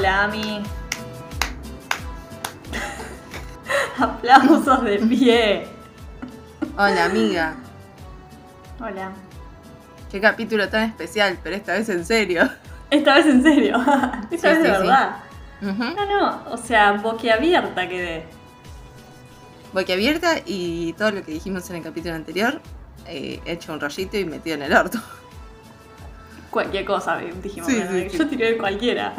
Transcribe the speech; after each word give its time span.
Hola, 0.00 0.24
Ami. 0.24 0.62
Aplausos 3.98 4.82
de 4.82 4.98
pie. 5.00 5.66
Hola, 6.78 7.04
amiga. 7.04 7.54
Hola. 8.80 9.12
Qué 10.10 10.18
capítulo 10.18 10.70
tan 10.70 10.84
especial, 10.84 11.38
pero 11.42 11.54
esta 11.54 11.74
vez 11.74 11.86
en 11.90 12.06
serio. 12.06 12.48
Esta 12.88 13.16
vez 13.16 13.26
en 13.26 13.42
serio. 13.42 13.76
Esta 14.30 14.54
Sí, 14.54 14.56
vez 14.56 14.62
de 14.62 14.64
sí. 14.64 14.70
verdad. 14.70 15.16
No, 15.60 16.06
no. 16.06 16.44
O 16.50 16.56
sea, 16.56 16.92
boquiabierta 16.92 17.86
quedé. 17.86 18.24
Boquiabierta 19.74 20.36
y 20.46 20.94
todo 20.94 21.10
lo 21.10 21.22
que 21.22 21.32
dijimos 21.32 21.68
en 21.68 21.76
el 21.76 21.82
capítulo 21.82 22.14
anterior, 22.14 22.58
eh, 23.04 23.38
hecho 23.44 23.74
un 23.74 23.80
rollito 23.80 24.16
y 24.16 24.24
metido 24.24 24.56
en 24.56 24.62
el 24.62 24.72
orto. 24.72 24.98
Cualquier 26.50 26.86
cosa, 26.86 27.18
dijimos. 27.18 27.70
Yo 28.14 28.26
tiré 28.26 28.56
cualquiera. 28.56 29.12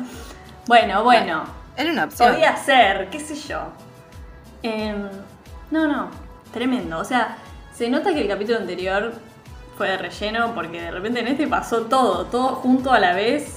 Bueno, 0.68 1.04
bueno. 1.04 1.44
Era 1.76 1.92
una 1.92 2.06
opción. 2.06 2.34
Podía 2.34 2.56
ser, 2.58 3.10
qué 3.10 3.20
sé 3.20 3.36
yo. 3.36 3.60
Em, 4.64 5.10
no, 5.72 5.88
no. 5.88 6.10
Tremendo. 6.54 7.00
O 7.00 7.06
sea, 7.06 7.38
se 7.74 7.90
nota 7.90 8.14
que 8.14 8.22
el 8.22 8.28
capítulo 8.28 8.60
anterior 8.60 9.14
fue 9.78 9.90
de 9.90 9.98
relleno 9.98 10.54
porque 10.54 10.82
de 10.82 10.92
repente 10.92 11.22
en 11.22 11.28
este 11.28 11.48
pasó 11.48 11.84
todo, 11.84 12.26
todo 12.26 12.56
junto 12.56 12.92
a 12.92 13.00
la 13.00 13.14
vez. 13.14 13.56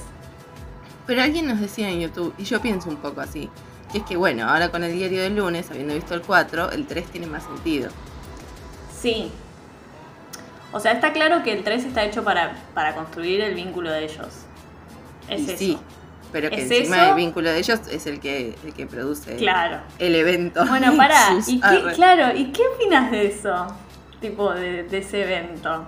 Pero 1.05 1.21
alguien 1.21 1.47
nos 1.47 1.59
decía 1.59 1.89
en 1.89 1.99
YouTube, 1.99 2.33
y 2.37 2.45
yo 2.45 2.59
pienso 2.61 2.89
un 2.89 2.95
poco 2.95 3.21
así, 3.21 3.49
que 3.91 3.99
es 3.99 4.03
que 4.05 4.17
bueno, 4.17 4.49
ahora 4.49 4.69
con 4.69 4.83
el 4.83 4.93
diario 4.93 5.21
del 5.21 5.35
lunes, 5.35 5.69
habiendo 5.69 5.93
visto 5.93 6.15
el 6.15 6.21
4, 6.21 6.71
el 6.71 6.87
3 6.87 7.05
tiene 7.11 7.27
más 7.27 7.43
sentido. 7.43 7.91
Sí. 8.99 9.31
O 10.71 10.79
sea, 10.79 10.93
está 10.93 11.13
claro 11.13 11.43
que 11.43 11.53
el 11.53 11.63
3 11.63 11.85
está 11.85 12.03
hecho 12.03 12.23
para, 12.23 12.55
para 12.73 12.95
construir 12.95 13.41
el 13.41 13.53
vínculo 13.53 13.91
de 13.91 14.05
ellos. 14.05 14.27
Es 15.29 15.41
y 15.41 15.45
eso. 15.45 15.57
sí, 15.57 15.79
pero 16.35 16.49
que 16.49 16.63
¿Es 16.63 16.69
encima 16.69 16.97
eso? 16.97 17.09
el 17.11 17.15
vínculo 17.15 17.49
de 17.49 17.59
ellos 17.59 17.79
es 17.89 18.05
el 18.07 18.19
que, 18.19 18.57
el 18.65 18.73
que 18.73 18.85
produce 18.85 19.37
Claro. 19.37 19.77
el 19.99 20.15
evento. 20.15 20.65
Bueno, 20.65 20.93
pará. 20.97 21.29
Sus 21.29 21.47
¿Y 21.47 21.61
qué, 21.61 21.93
claro, 21.95 22.35
¿y 22.37 22.51
qué 22.51 22.61
opinas 22.75 23.09
de 23.09 23.27
eso? 23.27 23.67
Tipo, 24.19 24.53
de, 24.53 24.83
de 24.83 24.97
ese 24.97 25.23
evento. 25.23 25.85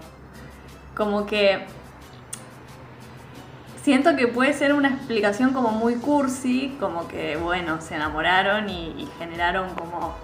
Como 0.95 1.25
que. 1.25 1.65
Siento 3.83 4.15
que 4.15 4.29
puede 4.29 4.53
ser 4.53 4.71
una 4.71 4.87
explicación 4.87 5.51
como 5.51 5.71
muy 5.71 5.95
cursi, 5.95 6.77
como 6.79 7.09
que, 7.09 7.35
bueno, 7.35 7.81
se 7.81 7.95
enamoraron 7.95 8.69
y, 8.69 8.95
y 8.97 9.09
generaron 9.19 9.75
como 9.75 10.15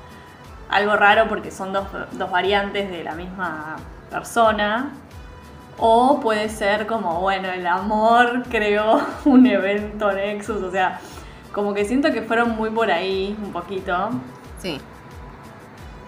algo 0.69 0.95
raro 0.95 1.27
porque 1.27 1.52
son 1.52 1.73
dos, 1.73 1.85
dos 2.13 2.31
variantes 2.31 2.89
de 2.89 3.03
la 3.03 3.13
misma 3.13 3.75
persona. 4.09 4.89
O 5.77 6.19
puede 6.21 6.49
ser 6.49 6.85
como, 6.88 7.19
bueno, 7.21 7.49
el 7.49 7.66
amor 7.67 8.43
creó 8.49 9.02
un 9.25 9.45
evento 9.47 10.11
Nexus, 10.11 10.61
o 10.61 10.71
sea, 10.71 10.99
como 11.52 11.73
que 11.73 11.85
siento 11.85 12.11
que 12.11 12.21
fueron 12.21 12.52
muy 12.52 12.69
por 12.69 12.91
ahí, 12.91 13.35
un 13.43 13.52
poquito. 13.52 14.09
Sí, 14.59 14.80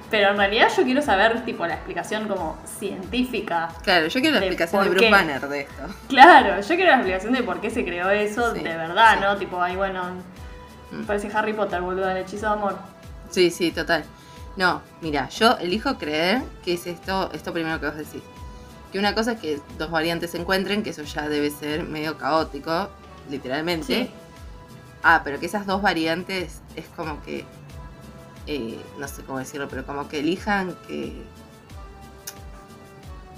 Pero 0.09 0.29
en 0.29 0.37
realidad 0.37 0.69
yo 0.77 0.83
quiero 0.83 1.01
saber, 1.01 1.43
tipo, 1.43 1.65
la 1.65 1.73
explicación 1.73 2.27
como 2.27 2.57
científica. 2.79 3.69
claro, 3.83 4.07
yo 4.07 4.19
quiero 4.21 4.35
la 4.35 4.39
De 4.41 4.47
explicación 4.47 4.83
de 4.83 4.89
Bruce 4.89 5.05
qué. 5.05 5.11
Banner 5.11 5.47
de 5.49 5.61
esto. 5.61 5.83
Claro, 6.07 6.61
yo 6.61 6.67
quiero 6.75 6.85
la 6.91 6.95
explicación 6.97 7.33
de 7.33 7.43
por 7.43 7.59
qué 7.59 7.69
se 7.69 7.83
creó 7.83 8.09
eso 8.11 8.53
Sí, 8.53 8.61
de 8.61 8.75
verdad, 8.77 9.15
sí. 9.15 9.19
¿no? 9.21 9.35
Tipo, 9.37 9.61
ay, 9.61 9.75
bueno, 9.75 10.03
Mm. 10.91 11.03
parece 11.05 11.29
Harry 11.35 11.53
Potter, 11.53 11.81
boludo, 11.81 12.07
el 12.09 12.17
hechizo 12.17 12.45
de 12.45 12.53
amor. 12.53 12.77
Sí, 13.31 13.49
sí, 13.49 13.71
total. 13.71 14.03
No, 14.55 14.81
mira, 15.01 15.27
yo 15.29 15.57
elijo 15.59 15.97
creer 15.97 16.43
que 16.63 16.73
es 16.75 16.85
esto, 16.85 17.29
esto 17.33 17.51
primero 17.51 17.79
que 17.79 17.87
vos 17.87 17.97
decís. 17.97 18.21
Que 18.95 18.99
una 18.99 19.13
cosa 19.13 19.33
es 19.33 19.41
que 19.41 19.59
dos 19.77 19.91
variantes 19.91 20.31
se 20.31 20.37
encuentren, 20.37 20.81
que 20.81 20.91
eso 20.91 21.03
ya 21.03 21.27
debe 21.27 21.51
ser 21.51 21.83
medio 21.83 22.17
caótico, 22.17 22.87
literalmente. 23.29 23.85
Sí. 24.05 24.09
Ah, 25.03 25.19
pero 25.21 25.37
que 25.37 25.47
esas 25.47 25.65
dos 25.65 25.81
variantes 25.81 26.61
es 26.77 26.85
como 26.95 27.21
que, 27.23 27.43
eh, 28.47 28.79
no 28.97 29.05
sé 29.09 29.21
cómo 29.23 29.37
decirlo, 29.39 29.67
pero 29.67 29.85
como 29.85 30.07
que 30.07 30.19
elijan 30.21 30.77
que, 30.87 31.11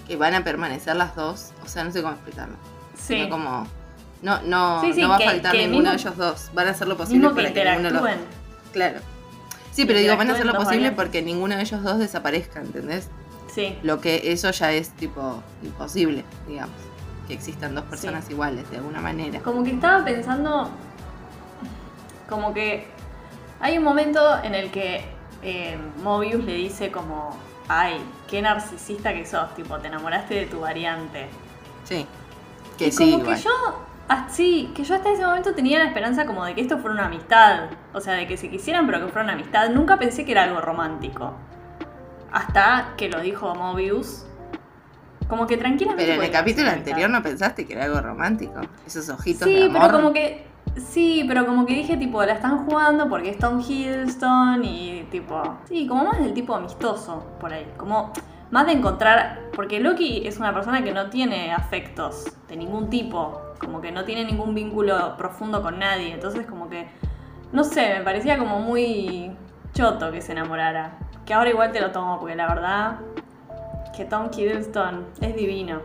que 0.08 0.16
van 0.16 0.36
a 0.36 0.44
permanecer 0.44 0.96
las 0.96 1.16
dos. 1.16 1.54
O 1.66 1.68
sea, 1.68 1.84
no 1.84 1.92
sé 1.92 2.04
cómo 2.04 2.14
explicarlo. 2.14 2.56
Sí. 2.96 3.16
Sino 3.16 3.30
como, 3.32 3.66
no, 4.22 4.40
no, 4.44 4.82
Sí, 4.82 4.94
sí, 4.94 5.02
no 5.02 5.10
va 5.10 5.16
a 5.16 5.20
faltar 5.22 5.54
que 5.54 5.68
ninguno 5.68 5.90
mismo- 5.92 5.92
de 5.92 5.96
ellos 5.98 6.18
dos. 6.18 6.52
Van 6.54 6.68
a 6.68 6.70
hacer 6.70 6.88
lo 6.88 6.98
posible 6.98 7.30
para 7.32 7.52
que 7.52 7.66
ninguno 7.66 7.88
de 7.88 7.94
los. 7.96 8.04
Claro. 8.74 9.00
Sí, 9.72 9.86
pero 9.86 9.98
digo, 9.98 10.16
van 10.18 10.30
a 10.30 10.34
hacer 10.34 10.46
lo 10.46 10.54
posible 10.54 10.76
variantes. 10.90 11.04
porque 11.04 11.22
ninguno 11.24 11.56
de 11.56 11.64
ellos 11.64 11.82
dos 11.82 11.98
desaparezca, 11.98 12.60
¿entendés? 12.62 13.08
Sí. 13.58 13.76
Lo 13.82 14.00
que 14.00 14.22
eso 14.32 14.52
ya 14.52 14.72
es 14.72 14.92
tipo 14.92 15.42
imposible, 15.64 16.24
digamos. 16.48 16.76
Que 17.28 17.34
existan 17.34 17.74
dos 17.74 17.86
personas 17.86 18.26
Sí. 18.26 18.34
iguales 18.34 18.70
de 18.70 18.78
alguna 18.78 19.02
manera. 19.02 19.40
Como 19.40 19.64
que 19.64 19.72
estaba 19.72 20.06
pensando, 20.06 20.70
como 22.30 22.54
que 22.54 22.86
hay 23.60 23.80
un 23.80 23.84
momento 23.84 24.22
en 24.44 24.54
el 24.54 24.70
que 24.70 25.04
eh, 25.42 25.76
Mobius 26.04 26.44
le 26.44 26.54
dice 26.54 26.92
como, 26.92 27.36
ay, 27.68 27.98
qué 28.28 28.44
narcisista 28.44 29.12
que 29.12 29.26
sos, 29.26 29.54
tipo, 29.56 29.78
te 29.80 29.88
enamoraste 29.88 30.36
de 30.36 30.46
tu 30.46 30.60
variante. 30.60 31.28
Sí. 31.84 32.06
Que 32.78 32.88
y 32.88 32.92
sí, 32.92 33.12
como 33.12 33.24
igual. 33.24 33.36
que 33.38 33.42
yo, 33.42 33.52
ah, 34.08 34.28
sí, 34.30 34.72
que 34.76 34.84
yo 34.84 34.94
hasta 34.94 35.10
ese 35.12 35.26
momento 35.26 35.56
tenía 35.56 35.80
la 35.80 35.86
esperanza 35.86 36.28
como 36.28 36.46
de 36.46 36.54
que 36.54 36.62
esto 36.62 36.78
fuera 36.78 36.94
una 36.94 37.06
amistad. 37.08 37.70
O 37.94 38.02
sea, 38.02 38.14
de 38.14 38.28
que 38.28 38.38
se 38.38 38.52
quisieran, 38.52 38.86
pero 38.86 39.00
que 39.04 39.08
fuera 39.12 39.24
una 39.24 39.34
amistad. 39.34 39.70
Nunca 39.72 39.98
pensé 39.98 40.26
que 40.26 40.34
era 40.34 40.44
algo 40.44 40.62
romántico. 40.62 41.34
Hasta 42.32 42.94
que 42.98 43.10
lo 43.10 43.20
dijo 43.22 43.54
Mobius. 43.56 44.26
Como 45.28 45.46
que 45.46 45.58
tranquilamente. 45.58 46.06
Pero 46.06 46.22
en 46.22 46.26
el 46.26 46.32
capítulo 46.32 46.70
anterior 46.70 47.10
no 47.10 47.22
pensaste 47.22 47.66
que 47.66 47.74
era 47.74 47.86
algo 47.86 48.00
romántico. 48.00 48.62
Esos 48.86 49.10
ojitos 49.10 49.48
Sí, 49.48 49.54
de 49.56 49.66
amor. 49.66 49.82
pero 49.82 49.94
como 49.94 50.14
que. 50.14 50.48
Sí, 50.78 51.26
pero 51.28 51.46
como 51.46 51.66
que 51.66 51.74
dije, 51.74 51.98
tipo, 51.98 52.24
la 52.24 52.34
están 52.34 52.66
jugando 52.66 53.10
porque 53.10 53.30
es 53.32 53.38
Tom 53.40 53.60
Hiddleston 53.60 54.64
y 54.64 55.08
tipo. 55.12 55.58
Sí, 55.68 55.88
como 55.88 56.06
más 56.06 56.20
del 56.20 56.34
tipo 56.34 56.56
amistoso 56.56 57.26
por 57.40 57.52
ahí. 57.52 57.68
Como 57.78 58.14
más 58.52 58.68
de 58.68 58.74
encontrar. 58.74 59.40
Porque 59.54 59.80
Loki 59.80 60.26
es 60.28 60.38
una 60.38 60.54
persona 60.54 60.84
que 60.84 60.94
no 60.94 61.10
tiene 61.10 61.52
afectos 61.54 62.26
de 62.48 62.56
ningún 62.56 62.90
tipo. 62.90 63.42
Como 63.60 63.82
que 63.82 63.92
no 63.92 64.06
tiene 64.06 64.24
ningún 64.24 64.54
vínculo 64.56 65.18
profundo 65.18 65.62
con 65.62 65.80
nadie. 65.80 66.14
Entonces, 66.14 66.46
como 66.46 66.70
que. 66.70 66.88
No 67.52 67.64
sé, 67.64 67.96
me 67.98 68.02
parecía 68.02 68.38
como 68.38 68.60
muy 68.60 69.32
choto 69.74 70.12
que 70.12 70.22
se 70.22 70.32
enamorara. 70.34 70.98
Que 71.28 71.34
ahora 71.34 71.50
igual 71.50 71.74
te 71.74 71.82
lo 71.82 71.92
tomo, 71.92 72.20
porque 72.20 72.36
la 72.36 72.48
verdad. 72.48 73.00
Que 73.96 74.06
Tom 74.06 74.30
Hiddleston 74.32 75.06
es 75.20 75.36
divino. 75.36 75.82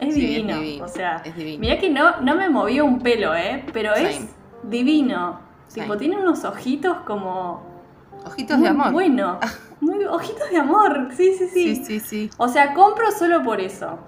Es 0.00 0.14
Sí, 0.14 0.36
es 0.36 0.46
divino. 0.46 0.84
O 0.84 0.88
sea, 0.88 1.22
es 1.24 1.36
divino. 1.36 1.60
Mirá 1.60 1.78
que 1.78 1.90
no, 1.90 2.20
no 2.22 2.34
me 2.34 2.48
movió 2.48 2.84
un 2.84 3.00
pelo, 3.00 3.34
¿eh? 3.34 3.64
Pero 3.72 3.94
es 3.94 4.34
divino. 4.62 5.40
Same. 5.68 5.82
Tipo, 5.82 5.98
tiene 5.98 6.16
unos 6.16 6.44
ojitos 6.44 6.96
como. 7.06 7.62
Ojitos 8.24 8.56
muy 8.56 8.64
de 8.64 8.70
amor. 8.70 8.92
Bueno. 8.92 9.38
Muy, 9.78 10.02
ojitos 10.06 10.48
de 10.50 10.56
amor. 10.56 11.10
Sí, 11.14 11.34
sí, 11.34 11.48
sí, 11.48 11.76
Sí, 11.76 11.84
sí, 11.84 12.00
sí. 12.00 12.30
O 12.38 12.48
sea, 12.48 12.72
compro 12.72 13.10
solo 13.10 13.42
por 13.42 13.60
eso. 13.60 13.98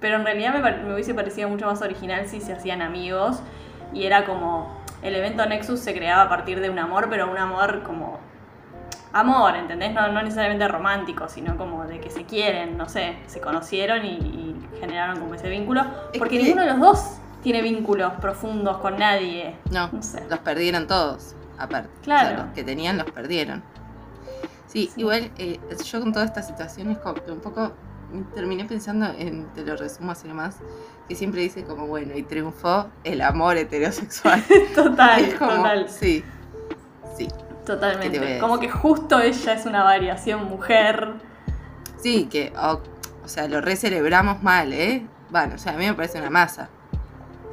Pero 0.00 0.16
en 0.16 0.24
realidad 0.24 0.52
me, 0.52 0.82
me 0.82 0.94
hubiese 0.94 1.14
parecido 1.14 1.48
mucho 1.48 1.66
más 1.66 1.80
original 1.80 2.26
si 2.26 2.40
se 2.40 2.52
hacían 2.52 2.82
amigos. 2.82 3.38
Y 3.94 4.04
era 4.04 4.24
como. 4.24 4.68
El 5.02 5.14
evento 5.14 5.46
Nexus 5.46 5.78
se 5.78 5.94
creaba 5.94 6.22
a 6.22 6.28
partir 6.28 6.60
de 6.60 6.70
un 6.70 6.80
amor, 6.80 7.06
pero 7.08 7.30
un 7.30 7.38
amor 7.38 7.84
como. 7.84 8.18
Amor, 9.18 9.56
¿entendés? 9.56 9.92
No, 9.94 10.08
no 10.12 10.22
necesariamente 10.22 10.68
romántico, 10.68 11.28
sino 11.28 11.56
como 11.56 11.84
de 11.86 12.00
que 12.00 12.10
se 12.10 12.24
quieren, 12.24 12.76
no 12.76 12.88
sé, 12.88 13.16
se 13.26 13.40
conocieron 13.40 14.04
y, 14.04 14.10
y 14.10 14.56
generaron 14.78 15.18
como 15.20 15.34
ese 15.34 15.48
vínculo. 15.48 15.82
Es 16.12 16.18
Porque 16.18 16.36
que- 16.36 16.42
ninguno 16.44 16.62
de 16.62 16.68
los 16.68 16.80
dos 16.80 17.16
tiene 17.42 17.62
vínculos 17.62 18.12
profundos 18.20 18.76
con 18.78 18.98
nadie. 18.98 19.56
No, 19.70 19.88
No 19.90 20.02
sé. 20.02 20.22
los 20.28 20.38
perdieron 20.40 20.86
todos, 20.86 21.34
aparte. 21.58 21.88
Claro. 22.02 22.26
O 22.26 22.30
sea, 22.36 22.44
los 22.46 22.54
que 22.54 22.64
tenían 22.64 22.98
los 22.98 23.10
perdieron. 23.10 23.62
Sí, 24.66 24.90
Sí. 24.94 25.00
igual 25.00 25.30
eh, 25.38 25.60
yo 25.84 26.00
con 26.00 26.12
toda 26.12 26.24
esta 26.26 26.42
situación 26.42 26.90
es 26.90 26.98
como 26.98 27.14
que 27.14 27.30
un 27.32 27.40
poco 27.40 27.72
terminé 28.34 28.64
pensando 28.66 29.06
en, 29.18 29.46
te 29.54 29.64
lo 29.64 29.76
resumo 29.76 30.12
así 30.12 30.28
nomás, 30.28 30.58
que 31.08 31.14
siempre 31.14 31.40
dice 31.40 31.64
como, 31.64 31.86
bueno, 31.86 32.14
y 32.16 32.22
triunfó 32.22 32.88
el 33.04 33.22
amor 33.22 33.56
heterosexual. 33.56 34.42
Total, 34.74 35.34
como, 35.38 35.52
total. 35.52 35.88
sí, 35.88 36.22
sí. 37.16 37.28
¿Qué 37.66 37.72
te 37.72 37.78
voy 37.78 37.90
Totalmente. 37.98 38.36
a 38.36 38.40
Como 38.40 38.58
que 38.60 38.68
justo 38.70 39.20
ella 39.20 39.52
es 39.52 39.66
una 39.66 39.82
variación 39.82 40.44
mujer. 40.44 41.14
Sí, 41.98 42.28
que, 42.30 42.52
o, 42.56 42.80
o 43.24 43.28
sea, 43.28 43.48
lo 43.48 43.60
recelebramos 43.60 44.42
mal, 44.42 44.72
¿eh? 44.72 45.04
Bueno, 45.30 45.54
o 45.56 45.58
sea, 45.58 45.72
a 45.72 45.76
mí 45.76 45.86
me 45.86 45.94
parece 45.94 46.18
una 46.20 46.30
masa. 46.30 46.68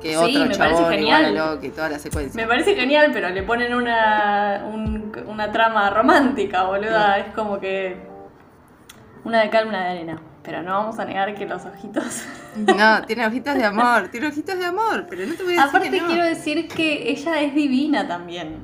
Que 0.01 0.09
Sí, 0.09 0.15
otro 0.15 0.45
me 0.45 0.55
parece 0.57 0.57
chabón 0.57 0.93
igual 0.99 1.13
a 1.13 1.27
genial. 1.29 1.35
lo 1.55 1.59
que 1.61 1.69
toda 1.69 1.89
la 1.89 1.97
secuencia. 1.97 2.39
Me 2.41 2.47
parece 2.47 2.75
genial, 2.75 3.11
pero 3.13 3.29
le 3.29 3.41
ponen 3.43 3.73
una, 3.73 4.63
un- 4.71 5.11
una 5.27 5.51
trama 5.51 5.89
romántica, 5.89 6.63
boluda. 6.63 7.17
Es 7.19 7.33
como 7.33 7.59
que. 7.59 8.05
Una 9.23 9.41
de 9.41 9.49
cal, 9.49 9.67
una 9.67 9.85
de 9.85 9.89
arena. 9.91 10.21
Pero 10.43 10.61
no 10.61 10.71
vamos 10.73 10.99
a 10.99 11.05
negar 11.05 11.33
que 11.35 11.45
los 11.45 11.63
ojitos. 11.65 12.23
No, 12.55 13.01
tiene 13.07 13.25
ojitos 13.25 13.55
de 13.55 13.63
amor, 13.65 14.09
tiene 14.09 14.27
ojitos 14.27 14.59
de 14.59 14.65
amor, 14.65 15.07
pero 15.09 15.25
no 15.25 15.33
te 15.33 15.41
voy 15.41 15.53
a 15.53 15.55
decir 15.63 15.69
Aparte, 15.69 15.89
que 15.89 16.01
no. 16.01 16.05
quiero 16.07 16.23
decir 16.23 16.67
que 16.67 17.09
ella 17.09 17.41
es 17.41 17.55
divina 17.55 18.07
también. 18.07 18.57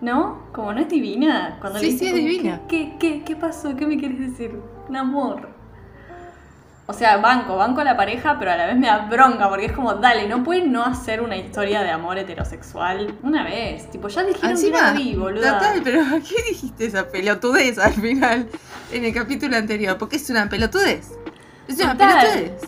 ¿No? 0.00 0.44
Como 0.52 0.72
no 0.72 0.80
es 0.80 0.88
divina. 0.88 1.58
Cuando 1.60 1.78
Sí, 1.78 1.92
le 1.92 1.98
sí, 1.98 2.06
es 2.06 2.12
como, 2.12 2.22
divina. 2.24 2.60
¿qué, 2.68 2.96
qué, 2.98 3.22
qué, 3.22 3.36
pasó? 3.36 3.76
¿Qué 3.76 3.86
me 3.86 3.98
quieres 3.98 4.18
decir? 4.18 4.58
Un 4.88 4.96
amor. 4.96 5.50
O 6.86 6.92
sea, 6.92 7.18
banco, 7.18 7.56
banco 7.56 7.82
a 7.82 7.84
la 7.84 7.96
pareja, 7.96 8.36
pero 8.38 8.50
a 8.50 8.56
la 8.56 8.66
vez 8.66 8.76
me 8.76 8.88
da 8.88 9.06
bronca 9.08 9.48
porque 9.48 9.66
es 9.66 9.72
como, 9.72 9.94
dale, 9.94 10.26
no 10.26 10.42
pueden 10.42 10.72
no 10.72 10.82
hacer 10.84 11.20
una 11.20 11.36
historia 11.36 11.82
de 11.82 11.90
amor 11.90 12.18
heterosexual 12.18 13.16
una 13.22 13.44
vez. 13.44 13.88
Tipo, 13.90 14.08
ya 14.08 14.24
dijeron 14.24 14.60
que 14.60 14.68
era 14.68 14.92
bi, 14.92 15.14
boluda. 15.14 15.58
total, 15.58 15.80
pero 15.84 16.00
¿a 16.02 16.18
qué 16.18 16.42
dijiste 16.48 16.86
esa 16.86 17.06
pelotudez 17.06 17.78
al 17.78 17.92
final 17.92 18.48
en 18.90 19.04
el 19.04 19.14
capítulo 19.14 19.56
anterior? 19.56 19.98
Porque 19.98 20.16
es 20.16 20.28
una 20.30 20.48
pelotudez. 20.48 21.12
Es 21.68 21.78
una 21.78 21.92
Total. 21.92 22.26
pelotudez. 22.26 22.62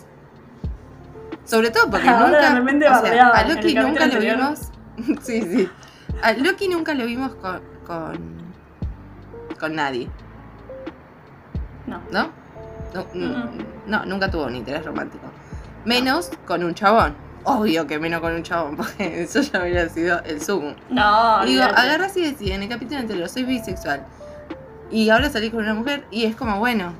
Sobre 1.43 1.71
todo 1.71 1.89
porque 1.91 2.07
Ahora 2.07 2.27
nunca. 2.27 2.49
de 2.53 2.59
repente 2.61 2.87
o 2.87 3.01
sea, 3.01 3.27
a 3.29 3.43
Loki 3.47 3.73
nunca 3.75 4.05
lo 4.07 4.19
vimos. 4.21 4.59
sí, 5.21 5.41
sí. 5.41 5.69
A 6.23 6.33
Loki 6.33 6.67
nunca 6.69 6.93
lo 6.93 7.05
vimos 7.05 7.35
con. 7.35 7.61
con, 7.85 8.17
con 9.59 9.75
nadie, 9.75 10.07
No. 11.85 12.01
¿no? 12.11 12.29
No, 12.93 13.05
no, 13.13 13.49
no, 13.87 14.05
nunca 14.05 14.29
tuvo 14.31 14.45
un 14.45 14.55
interés 14.55 14.85
romántico. 14.85 15.25
Menos 15.83 16.31
con 16.45 16.63
un 16.63 16.73
chabón. 16.73 17.15
Obvio 17.43 17.87
que 17.87 17.99
menos 17.99 18.21
con 18.21 18.33
un 18.33 18.43
chabón, 18.43 18.77
porque 18.77 19.23
eso 19.23 19.41
ya 19.41 19.61
hubiera 19.61 19.89
sido 19.89 20.21
el 20.23 20.39
zoom. 20.41 20.75
No, 20.89 21.43
digo, 21.45 21.63
olvídate. 21.63 21.81
agarras 21.81 22.15
y 22.17 22.21
decís, 22.21 22.51
en 22.51 22.63
el 22.63 22.69
capítulo 22.69 22.99
anterior, 23.01 23.27
soy 23.27 23.43
bisexual. 23.43 24.05
Y 24.91 25.09
ahora 25.09 25.29
salí 25.29 25.49
con 25.49 25.61
una 25.61 25.73
mujer 25.73 26.05
y 26.11 26.23
es 26.25 26.35
como, 26.35 26.59
bueno, 26.59 26.93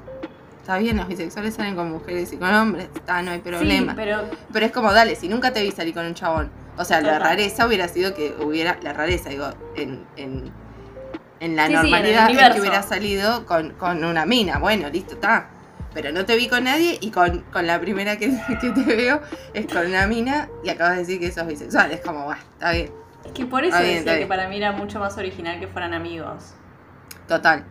está 0.60 0.78
bien, 0.80 0.98
los 0.98 1.08
bisexuales 1.08 1.54
salen 1.54 1.76
con 1.76 1.92
mujeres 1.92 2.34
y 2.34 2.38
con 2.38 2.54
hombres, 2.54 2.90
está, 2.96 3.22
no 3.22 3.32
hay 3.32 3.40
problema. 3.40 3.92
Sí, 3.94 3.96
pero 3.96 4.24
pero... 4.52 4.66
es 4.66 4.72
como, 4.72 4.92
dale, 4.92 5.16
si 5.16 5.30
nunca 5.30 5.54
te 5.54 5.62
vi 5.62 5.72
salir 5.72 5.94
con 5.94 6.06
un 6.06 6.14
chabón. 6.16 6.50
O 6.78 6.86
sea, 6.86 7.02
la 7.02 7.20
rareza 7.20 7.68
hubiera 7.68 7.88
sido 7.88 8.16
que 8.16 8.36
hubiera, 8.40 8.78
la 8.82 8.94
rareza, 8.94 9.30
digo, 9.30 9.50
en, 9.76 10.06
en, 10.18 10.52
en 11.40 11.56
la 11.56 11.68
Sí, 11.68 11.72
sí, 11.72 11.78
en 11.78 11.84
el 11.84 11.92
normalidad 11.92 12.32
es 12.32 12.54
que 12.56 12.62
hubiera 12.62 12.84
salido 12.84 13.46
con, 13.46 13.72
con 13.74 14.04
una 14.04 14.26
mina. 14.26 14.58
Bueno, 14.58 14.90
listo, 14.90 15.14
está. 15.14 15.50
Pero 15.94 16.12
no 16.12 16.26
te 16.26 16.36
vi 16.36 16.48
con 16.48 16.64
nadie 16.64 16.98
y 17.00 17.12
con, 17.12 17.42
con 17.52 17.68
la 17.68 17.80
primera 17.80 18.18
que, 18.18 18.32
que 18.62 18.72
te 18.72 18.84
veo 18.84 19.22
es 19.54 19.68
con 19.68 19.86
una 19.86 20.08
mina 20.08 20.50
y 20.64 20.70
acabas 20.70 20.94
de 20.94 21.00
decir 21.00 21.20
que 21.20 21.32
sos 21.32 21.46
bisexual. 21.46 21.92
Es 21.92 22.02
como, 22.02 22.26
bueno, 22.26 22.42
está 22.54 22.72
bien. 22.72 22.92
es 23.26 23.32
que 23.34 23.46
por 23.46 23.64
eso 23.64 23.78
bien, 23.80 24.04
decía 24.04 24.20
que 24.20 24.26
para 24.26 24.48
mí 24.48 24.58
era 24.58 24.72
mucho 24.72 25.00
más 25.00 25.16
original 25.18 25.60
que 25.60 25.68
fueran 25.68 25.94
amigos. 25.94 26.56
Total. 27.28 27.64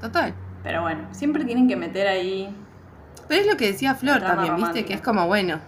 Total. 0.00 0.34
Pero 0.64 0.82
bueno, 0.82 1.06
siempre 1.12 1.44
tienen 1.44 1.68
que 1.68 1.76
meter 1.76 2.08
ahí. 2.08 2.54
Pero 3.28 3.40
es 3.40 3.46
lo 3.46 3.56
que 3.56 3.66
decía 3.66 3.94
Flor 3.94 4.20
también, 4.20 4.56
¿viste? 4.56 4.84
Que 4.84 4.94
es 4.94 5.00
como, 5.00 5.28
bueno, 5.28 5.60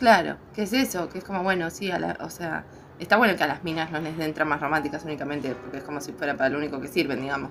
claro, 0.00 0.36
que 0.54 0.62
es 0.62 0.72
eso, 0.72 1.08
que 1.08 1.18
es 1.18 1.24
como, 1.24 1.42
bueno, 1.44 1.70
sí, 1.70 1.90
a 1.92 1.98
la, 1.98 2.16
o 2.20 2.30
sea, 2.30 2.64
está 2.98 3.16
bueno 3.16 3.36
que 3.36 3.44
a 3.44 3.46
las 3.46 3.62
minas 3.62 3.90
no 3.92 4.00
les 4.00 4.16
den 4.16 4.34
tramas 4.34 4.60
románticas 4.60 5.04
únicamente, 5.04 5.54
porque 5.54 5.76
es 5.76 5.84
como 5.84 6.00
si 6.00 6.12
fuera 6.12 6.34
para 6.36 6.48
lo 6.50 6.58
único 6.58 6.80
que 6.80 6.88
sirven, 6.88 7.20
digamos. 7.20 7.50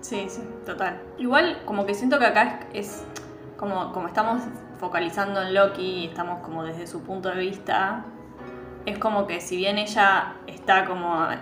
Sí, 0.00 0.26
sí, 0.30 0.40
total. 0.64 0.98
Igual, 1.18 1.62
como 1.66 1.84
que 1.84 1.94
siento 1.94 2.18
que 2.18 2.26
acá 2.26 2.60
es, 2.72 2.86
es 2.86 3.04
como, 3.58 3.92
como 3.92 4.06
estamos 4.08 4.40
focalizando 4.78 5.42
en 5.42 5.52
Loki 5.52 5.82
y 5.82 6.06
estamos 6.06 6.38
como 6.40 6.64
desde 6.64 6.86
su 6.86 7.02
punto 7.02 7.28
de 7.28 7.38
vista, 7.40 8.04
es 8.86 8.96
como 8.98 9.26
que 9.26 9.40
si 9.40 9.56
bien 9.56 9.76
ella 9.76 10.34
está 10.46 10.84
como. 10.86 11.30
eh, 11.30 11.36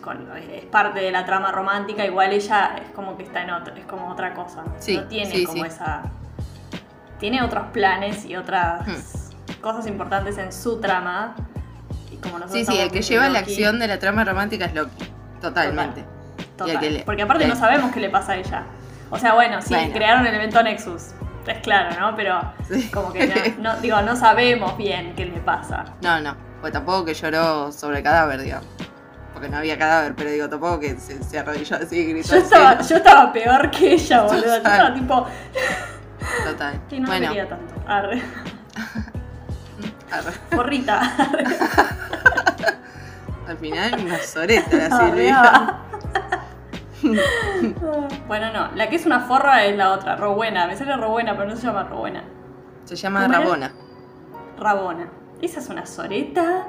con- 0.00 0.30
es 0.38 0.64
parte 0.64 1.00
de 1.00 1.10
la 1.10 1.26
trama 1.26 1.52
romántica, 1.52 2.06
igual 2.06 2.32
ella 2.32 2.76
es 2.82 2.90
como 2.92 3.18
que 3.18 3.24
está 3.24 3.42
en 3.42 3.50
otro, 3.50 3.74
es 3.74 3.84
como 3.84 4.08
otra 4.08 4.32
cosa. 4.32 4.64
Sí, 4.78 4.96
no 4.96 5.04
tiene 5.04 5.30
sí, 5.34 5.44
como 5.44 5.62
sí. 5.64 5.68
esa. 5.68 6.02
Tiene 7.18 7.42
otros 7.42 7.66
planes 7.72 8.24
y 8.24 8.34
otras 8.36 8.86
Hmm. 8.86 9.19
Cosas 9.60 9.86
importantes 9.86 10.38
en 10.38 10.52
su 10.52 10.80
trama. 10.80 11.34
Y 12.10 12.16
como 12.16 12.38
nosotros 12.38 12.66
Sí, 12.66 12.72
sí, 12.72 12.78
el 12.78 12.90
que 12.90 13.02
lleva 13.02 13.28
la 13.28 13.40
acción 13.40 13.78
de 13.78 13.86
la 13.88 13.98
trama 13.98 14.24
romántica 14.24 14.64
es 14.66 14.74
Loki, 14.74 15.04
totalmente. 15.40 16.04
Total. 16.56 16.80
Le- 16.80 17.02
Porque 17.04 17.22
aparte 17.22 17.44
le- 17.44 17.50
no 17.54 17.56
sabemos 17.56 17.90
qué 17.92 18.00
le 18.00 18.10
pasa 18.10 18.32
a 18.32 18.36
ella. 18.36 18.64
O 19.10 19.18
sea, 19.18 19.34
bueno, 19.34 19.60
sí, 19.62 19.74
Bueno. 19.74 19.92
crearon 19.92 20.26
el 20.26 20.34
evento 20.34 20.62
Nexus. 20.62 21.12
Es 21.46 21.58
claro, 21.60 21.98
¿no? 21.98 22.14
Pero 22.14 22.38
Sí. 22.68 22.88
como 22.90 23.12
que 23.12 23.26
no, 23.26 23.34
no- 23.74 23.80
digo, 23.80 24.00
no 24.02 24.14
sabemos 24.16 24.76
bien 24.76 25.14
qué 25.16 25.24
le 25.24 25.40
pasa. 25.40 25.84
No, 26.02 26.20
no, 26.20 26.36
pues 26.60 26.72
tampoco 26.72 27.04
que 27.06 27.14
lloró 27.14 27.72
sobre 27.72 27.98
el 27.98 28.04
cadáver, 28.04 28.40
digamos. 28.42 28.66
Porque 29.32 29.48
no 29.48 29.56
había 29.56 29.78
cadáver, 29.78 30.14
pero 30.14 30.30
digo, 30.30 30.48
tampoco 30.50 30.80
que 30.80 30.98
se, 30.98 31.22
se 31.22 31.38
arrodilló 31.38 31.76
así 31.76 31.96
y 31.98 32.04
gritó. 32.12 32.28
Yo 32.34 32.36
estaba, 32.36 32.80
yo 32.82 32.96
estaba 32.96 33.32
peor 33.32 33.70
que 33.70 33.94
ella, 33.94 34.22
boludo. 34.22 34.44
Yo 34.44 34.54
estaba 34.56 34.92
tipo, 34.94 35.26
Total. 36.46 36.80
que 36.88 37.00
no 37.00 37.06
bueno, 37.08 37.28
quería 37.28 37.48
tanto. 37.48 37.74
Arre. 37.86 38.22
Arre. 40.12 40.32
al 43.48 43.58
final 43.58 44.00
una 44.04 44.18
soreta 44.18 44.76
la 44.76 44.86
Arre. 44.96 45.10
Silvia. 45.10 45.80
bueno, 48.28 48.52
no. 48.52 48.68
La 48.74 48.88
que 48.88 48.96
es 48.96 49.06
una 49.06 49.20
forra 49.20 49.64
es 49.64 49.76
la 49.76 49.92
otra, 49.92 50.16
Rowena. 50.16 50.66
Me 50.66 50.76
sale 50.76 50.96
Rowena, 50.96 51.36
pero 51.36 51.50
no 51.50 51.56
se 51.56 51.66
llama 51.66 51.84
Rowena. 51.84 52.24
Se 52.84 52.96
llama. 52.96 53.28
Rabona. 53.28 53.72
Rabona. 54.58 55.08
Esa 55.40 55.60
es 55.60 55.68
una 55.70 55.86
soreta, 55.86 56.66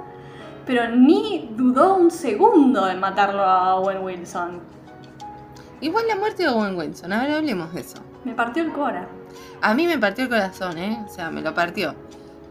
pero 0.65 0.87
ni 0.89 1.49
dudó 1.51 1.95
un 1.95 2.09
segundo 2.09 2.89
en 2.89 2.99
matarlo 2.99 3.43
a 3.43 3.75
Owen 3.75 4.01
Wilson. 4.01 4.61
Igual 5.81 6.07
la 6.07 6.15
muerte 6.15 6.43
de 6.43 6.49
Owen 6.49 6.77
Wilson, 6.77 7.11
ahora 7.11 7.37
hablemos 7.37 7.73
de 7.73 7.81
eso. 7.81 7.97
Me 8.23 8.33
partió 8.33 8.63
el 8.63 8.71
cora. 8.71 9.07
A 9.61 9.73
mí 9.73 9.87
me 9.87 9.97
partió 9.97 10.25
el 10.25 10.29
corazón, 10.29 10.77
¿eh? 10.77 11.03
O 11.05 11.09
sea, 11.09 11.31
me 11.31 11.41
lo 11.41 11.53
partió. 11.53 11.95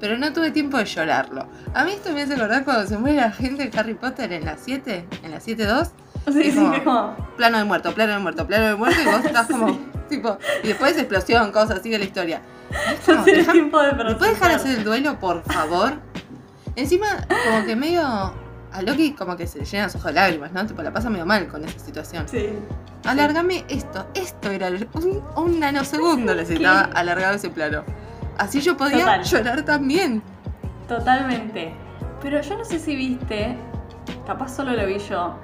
Pero 0.00 0.16
no 0.16 0.32
tuve 0.32 0.50
tiempo 0.50 0.78
de 0.78 0.86
llorarlo. 0.86 1.46
A 1.74 1.84
mí 1.84 1.92
esto 1.92 2.10
me 2.12 2.22
hace 2.22 2.34
acordar 2.34 2.64
cuando 2.64 2.86
se 2.86 2.96
muere 2.96 3.16
la 3.18 3.30
gente 3.32 3.68
de 3.68 3.78
Harry 3.78 3.94
Potter 3.94 4.32
en 4.32 4.44
la 4.46 4.56
7, 4.56 5.06
en 5.22 5.30
la 5.30 5.38
7-2. 5.40 5.90
Sí, 6.32 6.50
sí, 6.50 6.66
como-. 6.84 7.16
Plano 7.36 7.58
de 7.58 7.64
muerto, 7.64 7.94
plano 7.94 8.14
de 8.14 8.18
muerto, 8.18 8.46
plano 8.46 8.66
de 8.66 8.74
muerto. 8.76 9.00
Y 9.02 9.04
vos 9.04 9.24
estás 9.24 9.46
como, 9.46 9.68
Sí. 9.68 9.80
tipo. 10.08 10.38
Y 10.64 10.68
después 10.68 10.96
explosión, 10.96 11.52
cosas, 11.52 11.82
sigue 11.82 11.98
la 11.98 12.04
historia. 12.04 12.40
Como, 13.06 13.18
No 13.18 13.24
deja- 13.24 13.52
tiempo 13.52 13.80
de 13.82 13.92
¿Me 13.92 14.14
puedes 14.14 14.34
dejar 14.34 14.52
hacer 14.52 14.78
el 14.78 14.84
duelo, 14.84 15.18
por 15.18 15.42
favor? 15.42 15.94
Encima, 16.76 17.06
como 17.46 17.64
que 17.66 17.74
medio. 17.76 18.02
A 18.72 18.82
Loki, 18.82 19.12
como 19.14 19.36
que 19.36 19.48
se 19.48 19.58
le 19.58 19.64
llenan 19.64 19.86
los 19.86 19.96
ojos 19.96 20.06
de 20.06 20.12
lágrimas, 20.12 20.52
¿no? 20.52 20.64
Tipo, 20.64 20.80
la 20.82 20.92
pasa 20.92 21.10
medio 21.10 21.26
mal 21.26 21.48
con 21.48 21.64
esa 21.64 21.78
situación. 21.80 22.28
Sí. 22.28 22.50
Alárgame 23.04 23.64
esto. 23.68 24.06
Esto 24.14 24.50
era 24.50 24.68
un, 24.68 25.22
un 25.36 25.58
nanosegundo 25.58 26.32
necesitaba 26.36 26.88
¿Qué? 26.90 26.98
alargado 26.98 27.34
ese 27.34 27.50
plano. 27.50 27.82
Así 28.40 28.60
yo 28.62 28.74
podía 28.76 29.00
Total. 29.00 29.22
llorar 29.22 29.62
también. 29.66 30.22
Totalmente. 30.88 31.74
Pero 32.22 32.40
yo 32.40 32.56
no 32.56 32.64
sé 32.64 32.78
si 32.78 32.96
viste, 32.96 33.54
capaz 34.26 34.56
solo 34.56 34.72
lo 34.72 34.86
vi 34.86 34.98
yo. 34.98 35.34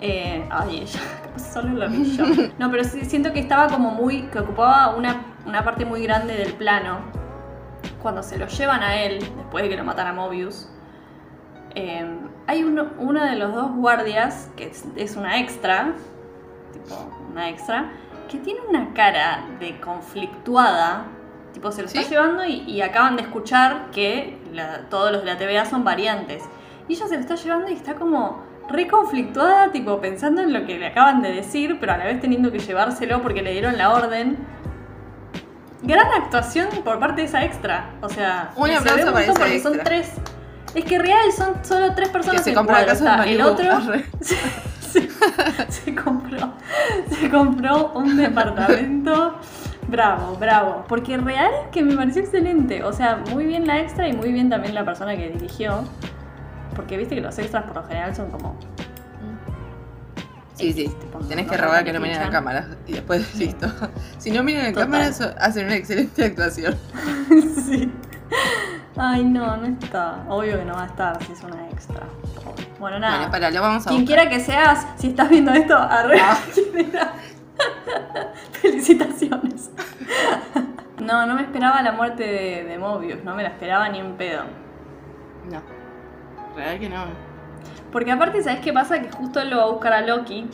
Eh, 0.00 0.44
ay, 0.50 0.80
ella, 0.80 1.00
capaz 1.22 1.52
solo 1.52 1.68
lo 1.70 1.88
vi 1.88 2.16
yo. 2.16 2.24
No, 2.58 2.70
pero 2.70 2.82
sí 2.82 3.04
siento 3.04 3.32
que 3.32 3.38
estaba 3.40 3.68
como 3.68 3.92
muy. 3.92 4.22
que 4.32 4.40
ocupaba 4.40 4.96
una, 4.96 5.22
una 5.46 5.62
parte 5.62 5.84
muy 5.84 6.02
grande 6.02 6.34
del 6.34 6.52
plano. 6.54 6.98
Cuando 8.02 8.22
se 8.22 8.36
lo 8.36 8.46
llevan 8.48 8.82
a 8.82 8.96
él, 9.00 9.20
después 9.36 9.62
de 9.62 9.70
que 9.70 9.76
lo 9.76 9.84
matan 9.84 10.08
a 10.08 10.12
Mobius. 10.12 10.68
eh, 11.76 12.04
hay 12.48 12.64
uno, 12.64 12.88
uno 12.98 13.24
de 13.24 13.36
los 13.36 13.54
dos 13.54 13.70
guardias, 13.76 14.50
que 14.56 14.66
es, 14.66 14.84
es 14.96 15.14
una 15.14 15.38
extra, 15.38 15.92
tipo 16.72 16.96
una 17.30 17.48
extra, 17.48 17.92
que 18.28 18.38
tiene 18.38 18.58
una 18.68 18.92
cara 18.92 19.44
de 19.60 19.80
conflictuada. 19.80 21.04
Tipo, 21.60 21.72
se 21.72 21.82
lo 21.82 21.88
está 21.88 22.02
¿Sí? 22.02 22.08
llevando 22.08 22.42
y, 22.46 22.62
y 22.66 22.80
acaban 22.80 23.16
de 23.16 23.22
escuchar 23.22 23.90
que 23.92 24.38
la- 24.54 24.88
todos 24.88 25.12
los 25.12 25.20
de 25.24 25.26
la 25.26 25.36
TVA 25.36 25.66
son 25.66 25.84
variantes. 25.84 26.42
Y 26.88 26.94
ella 26.94 27.06
se 27.06 27.16
lo 27.16 27.20
está 27.20 27.34
llevando 27.34 27.68
y 27.68 27.74
está 27.74 27.96
como 27.96 28.42
re 28.70 28.88
conflictuada, 28.88 29.70
tipo 29.70 30.00
pensando 30.00 30.40
en 30.40 30.54
lo 30.54 30.64
que 30.64 30.78
le 30.78 30.86
acaban 30.86 31.20
de 31.20 31.30
decir, 31.32 31.76
pero 31.78 31.92
a 31.92 31.98
la 31.98 32.04
vez 32.06 32.18
teniendo 32.18 32.50
que 32.50 32.60
llevárselo 32.60 33.20
porque 33.20 33.42
le 33.42 33.52
dieron 33.52 33.76
la 33.76 33.92
orden. 33.92 34.38
Gran 35.82 36.06
actuación 36.16 36.68
por 36.82 36.98
parte 36.98 37.20
de 37.20 37.26
esa 37.26 37.44
extra. 37.44 37.90
O 38.00 38.08
sea, 38.08 38.52
Un 38.56 38.68
se 38.68 38.76
aplauso 38.76 39.12
para 39.12 39.24
esa 39.26 39.34
porque 39.34 39.60
son 39.60 39.78
tres. 39.84 40.12
Es 40.74 40.84
que 40.86 40.98
real 40.98 41.30
son 41.36 41.62
solo 41.62 41.94
tres 41.94 42.08
Que 42.08 42.12
personas 42.14 42.42
se 42.42 42.50
en 42.50 42.56
compró 42.56 42.74
cuadro. 42.76 42.92
Está 42.92 43.24
el 43.24 43.42
otro 43.42 43.66
se, 44.20 45.08
se 45.68 45.94
compró 45.94 46.54
se 47.10 47.28
compró 47.30 47.88
un 47.94 48.16
departamento 48.16 49.36
bravo 49.88 50.36
bravo 50.36 50.84
porque 50.88 51.16
real 51.16 51.50
que 51.72 51.82
me 51.82 51.96
pareció 51.96 52.22
excelente 52.22 52.84
o 52.84 52.92
sea 52.92 53.22
muy 53.32 53.44
bien 53.46 53.66
la 53.66 53.80
extra 53.80 54.06
y 54.08 54.12
muy 54.12 54.32
bien 54.32 54.48
también 54.50 54.74
la 54.74 54.84
persona 54.84 55.16
que 55.16 55.28
dirigió 55.30 55.84
porque 56.76 56.96
viste 56.96 57.14
que 57.16 57.20
los 57.20 57.38
extras 57.38 57.64
por 57.64 57.76
lo 57.76 57.82
general 57.84 58.14
son 58.14 58.30
como 58.30 58.56
Sí, 60.54 60.74
sí. 60.74 60.88
Tipo, 61.00 61.20
Tenés 61.20 61.46
no 61.46 61.52
que 61.52 61.56
robar 61.56 61.84
que 61.84 61.92
no 61.94 62.00
miren 62.00 62.16
pinchan. 62.18 62.30
la 62.30 62.38
cámara. 62.38 62.66
Y 62.86 62.92
después, 62.92 63.34
listo. 63.34 63.66
Si 64.18 64.30
no 64.30 64.42
miran 64.42 64.64
la 64.64 64.72
Total. 64.72 64.84
cámara, 64.84 65.12
so- 65.14 65.34
hacen 65.40 65.64
una 65.64 65.76
excelente 65.76 66.22
actuación. 66.22 66.76
sí 67.66 67.90
ay 68.96 69.24
no 69.24 69.56
no 69.56 69.66
está 69.66 70.24
obvio 70.28 70.58
que 70.58 70.64
no 70.66 70.74
va 70.74 70.82
a 70.82 70.86
estar 70.86 71.24
si 71.24 71.32
es 71.32 71.42
una 71.42 71.66
extra 71.70 72.00
bueno 72.78 72.98
nada 72.98 73.16
Bueno, 73.16 73.30
para, 73.30 73.50
lo 73.50 73.62
vamos 73.62 73.86
a 73.86 73.88
Quien 73.88 74.02
buscar. 74.02 74.18
quiera 74.28 74.30
que 74.36 74.44
seas, 74.44 74.86
si 74.98 75.08
estás 75.08 75.30
viendo 75.30 75.52
esto, 75.52 75.74
arre. 75.76 76.20
Ah. 76.20 76.36
Felicitaciones. 78.52 79.70
No, 80.98 81.26
no 81.26 81.34
me 81.34 81.42
esperaba 81.42 81.82
la 81.82 81.92
muerte 81.92 82.24
de, 82.24 82.64
de 82.64 82.78
Mobius, 82.78 83.24
no 83.24 83.34
me 83.34 83.42
la 83.42 83.50
esperaba 83.50 83.88
ni 83.88 83.98
en 83.98 84.16
pedo. 84.16 84.42
No. 85.50 85.62
Real 86.54 86.78
que 86.78 86.88
no. 86.88 87.04
Porque 87.92 88.12
aparte, 88.12 88.42
¿sabes 88.42 88.60
qué 88.60 88.72
pasa? 88.72 89.00
Que 89.00 89.10
justo 89.10 89.40
él 89.40 89.50
lo 89.50 89.56
va 89.58 89.62
a 89.64 89.70
buscar 89.70 89.92
a 89.92 90.00
Loki 90.02 90.46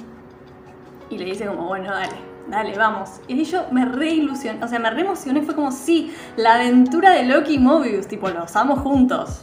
y 1.11 1.19
le 1.19 1.25
dice 1.25 1.47
como, 1.47 1.67
bueno, 1.67 1.91
dale, 1.91 2.17
dale, 2.49 2.77
vamos. 2.77 3.21
Y 3.29 3.43
yo 3.45 3.67
me 3.71 3.85
re 3.85 4.11
ilusioné, 4.11 4.63
o 4.65 4.69
sea, 4.69 4.79
me 4.79 4.91
re 4.91 5.03
emocioné, 5.03 5.43
fue 5.43 5.55
como, 5.55 5.71
sí, 5.71 6.15
la 6.37 6.55
aventura 6.55 7.11
de 7.11 7.25
Loki 7.25 7.55
y 7.55 7.59
Mobius, 7.59 8.07
tipo, 8.07 8.29
los 8.29 8.57
amo 8.57 8.77
juntos. 8.77 9.43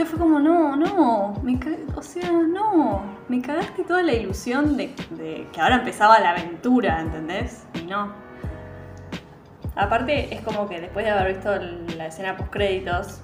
Entonces 0.00 0.18
fue 0.18 0.26
como, 0.26 0.40
no, 0.40 0.76
no, 0.76 1.34
me 1.42 1.60
o 1.94 2.00
sea, 2.00 2.30
no, 2.32 3.02
me 3.28 3.42
cagaste 3.42 3.84
toda 3.84 4.02
la 4.02 4.14
ilusión 4.14 4.78
de, 4.78 4.94
de 5.10 5.46
que 5.52 5.60
ahora 5.60 5.74
empezaba 5.76 6.18
la 6.20 6.30
aventura, 6.30 7.02
¿entendés? 7.02 7.66
Y 7.74 7.82
no. 7.82 8.10
Aparte, 9.76 10.34
es 10.34 10.40
como 10.40 10.66
que 10.70 10.80
después 10.80 11.04
de 11.04 11.10
haber 11.10 11.34
visto 11.34 11.54
la 11.98 12.06
escena 12.06 12.34
post 12.38 12.50
créditos, 12.50 13.20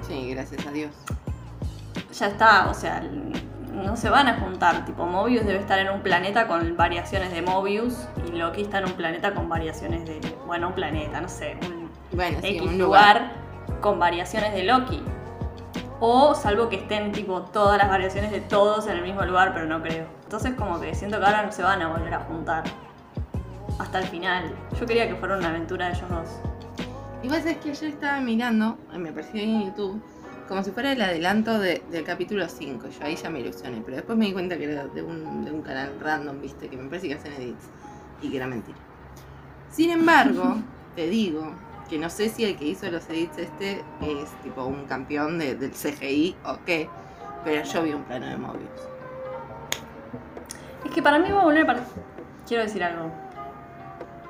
Sí, 0.00 0.30
gracias 0.34 0.66
a 0.66 0.72
Dios. 0.72 0.90
ya 2.12 2.26
está, 2.26 2.68
o 2.68 2.74
sea, 2.74 3.00
no 3.72 3.96
se 3.96 4.10
van 4.10 4.26
a 4.26 4.40
juntar. 4.40 4.84
Tipo, 4.86 5.06
Mobius 5.06 5.46
debe 5.46 5.60
estar 5.60 5.78
en 5.78 5.90
un 5.90 6.00
planeta 6.00 6.48
con 6.48 6.76
variaciones 6.76 7.30
de 7.30 7.40
Mobius 7.42 8.08
y 8.26 8.32
Loki 8.32 8.62
está 8.62 8.78
en 8.78 8.86
un 8.86 8.94
planeta 8.94 9.32
con 9.32 9.48
variaciones 9.48 10.04
de. 10.06 10.20
Bueno, 10.44 10.66
un 10.68 10.74
planeta, 10.74 11.20
no 11.20 11.28
sé, 11.28 11.56
un 11.70 11.88
Bueno, 12.16 12.38
sí, 12.40 12.48
X 12.48 12.62
un 12.62 12.78
lugar. 12.78 13.20
lugar. 13.68 13.80
con 13.80 14.00
variaciones 14.00 14.52
de 14.54 14.64
Loki. 14.64 15.00
O 16.00 16.34
salvo 16.34 16.68
que 16.68 16.76
estén 16.76 17.12
tipo 17.12 17.42
todas 17.42 17.78
las 17.78 17.88
variaciones 17.88 18.30
de 18.30 18.40
todos 18.40 18.86
en 18.88 18.96
el 18.96 19.02
mismo 19.02 19.22
lugar, 19.24 19.52
pero 19.54 19.66
no 19.66 19.80
creo. 19.82 20.06
Entonces 20.24 20.54
como 20.54 20.80
que 20.80 20.94
siento 20.94 21.18
que 21.18 21.24
ahora 21.26 21.44
no 21.44 21.52
se 21.52 21.62
van 21.62 21.80
a 21.82 21.88
volver 21.88 22.12
a 22.14 22.20
juntar. 22.20 22.64
Hasta 23.78 23.98
el 24.00 24.06
final. 24.06 24.54
Yo 24.78 24.86
quería 24.86 25.08
que 25.08 25.14
fuera 25.16 25.36
una 25.36 25.48
aventura 25.48 25.86
de 25.86 25.92
ellos 25.94 26.08
dos. 26.10 26.28
Igual 27.22 27.46
es 27.46 27.56
que 27.58 27.70
ayer 27.70 27.90
estaba 27.90 28.20
mirando, 28.20 28.76
eh, 28.92 28.98
me 28.98 29.08
apareció 29.10 29.40
en 29.40 29.64
YouTube, 29.64 30.02
como 30.46 30.62
si 30.62 30.70
fuera 30.72 30.92
el 30.92 31.00
adelanto 31.00 31.58
de- 31.58 31.82
del 31.90 32.04
capítulo 32.04 32.46
5. 32.48 32.88
Yo 32.88 33.04
ahí 33.06 33.16
ya 33.16 33.30
me 33.30 33.40
ilusioné, 33.40 33.80
pero 33.84 33.96
después 33.96 34.18
me 34.18 34.26
di 34.26 34.32
cuenta 34.34 34.58
que 34.58 34.70
era 34.70 34.84
de 34.86 35.02
un, 35.02 35.44
de 35.44 35.50
un 35.50 35.62
canal 35.62 35.90
random, 36.00 36.40
viste, 36.42 36.68
que 36.68 36.76
me 36.76 36.86
parece 36.88 37.08
que 37.08 37.14
hacen 37.14 37.32
edits 37.32 37.66
y 38.20 38.30
que 38.30 38.36
era 38.36 38.46
mentira. 38.46 38.76
Sin 39.70 39.90
embargo, 39.90 40.56
te 40.94 41.08
digo 41.08 41.50
que 41.88 41.98
no 41.98 42.08
sé 42.10 42.28
si 42.28 42.44
el 42.44 42.56
que 42.56 42.64
hizo 42.66 42.90
los 42.90 43.08
edits 43.10 43.38
este 43.38 43.84
es 44.00 44.30
tipo 44.42 44.64
un 44.64 44.84
campeón 44.86 45.38
de- 45.38 45.54
del 45.54 45.72
CGI 45.72 46.36
o 46.44 46.58
qué, 46.64 46.88
pero 47.44 47.62
yo 47.64 47.82
vi 47.82 47.92
un 47.92 48.02
plano 48.04 48.26
de 48.26 48.36
Mobius. 48.36 48.70
Es 50.84 50.90
que 50.90 51.02
para 51.02 51.18
mí 51.18 51.30
va 51.30 51.40
a 51.40 51.44
volver 51.44 51.66
para... 51.66 51.80
Quiero 52.46 52.62
decir 52.62 52.82
algo. 52.84 53.10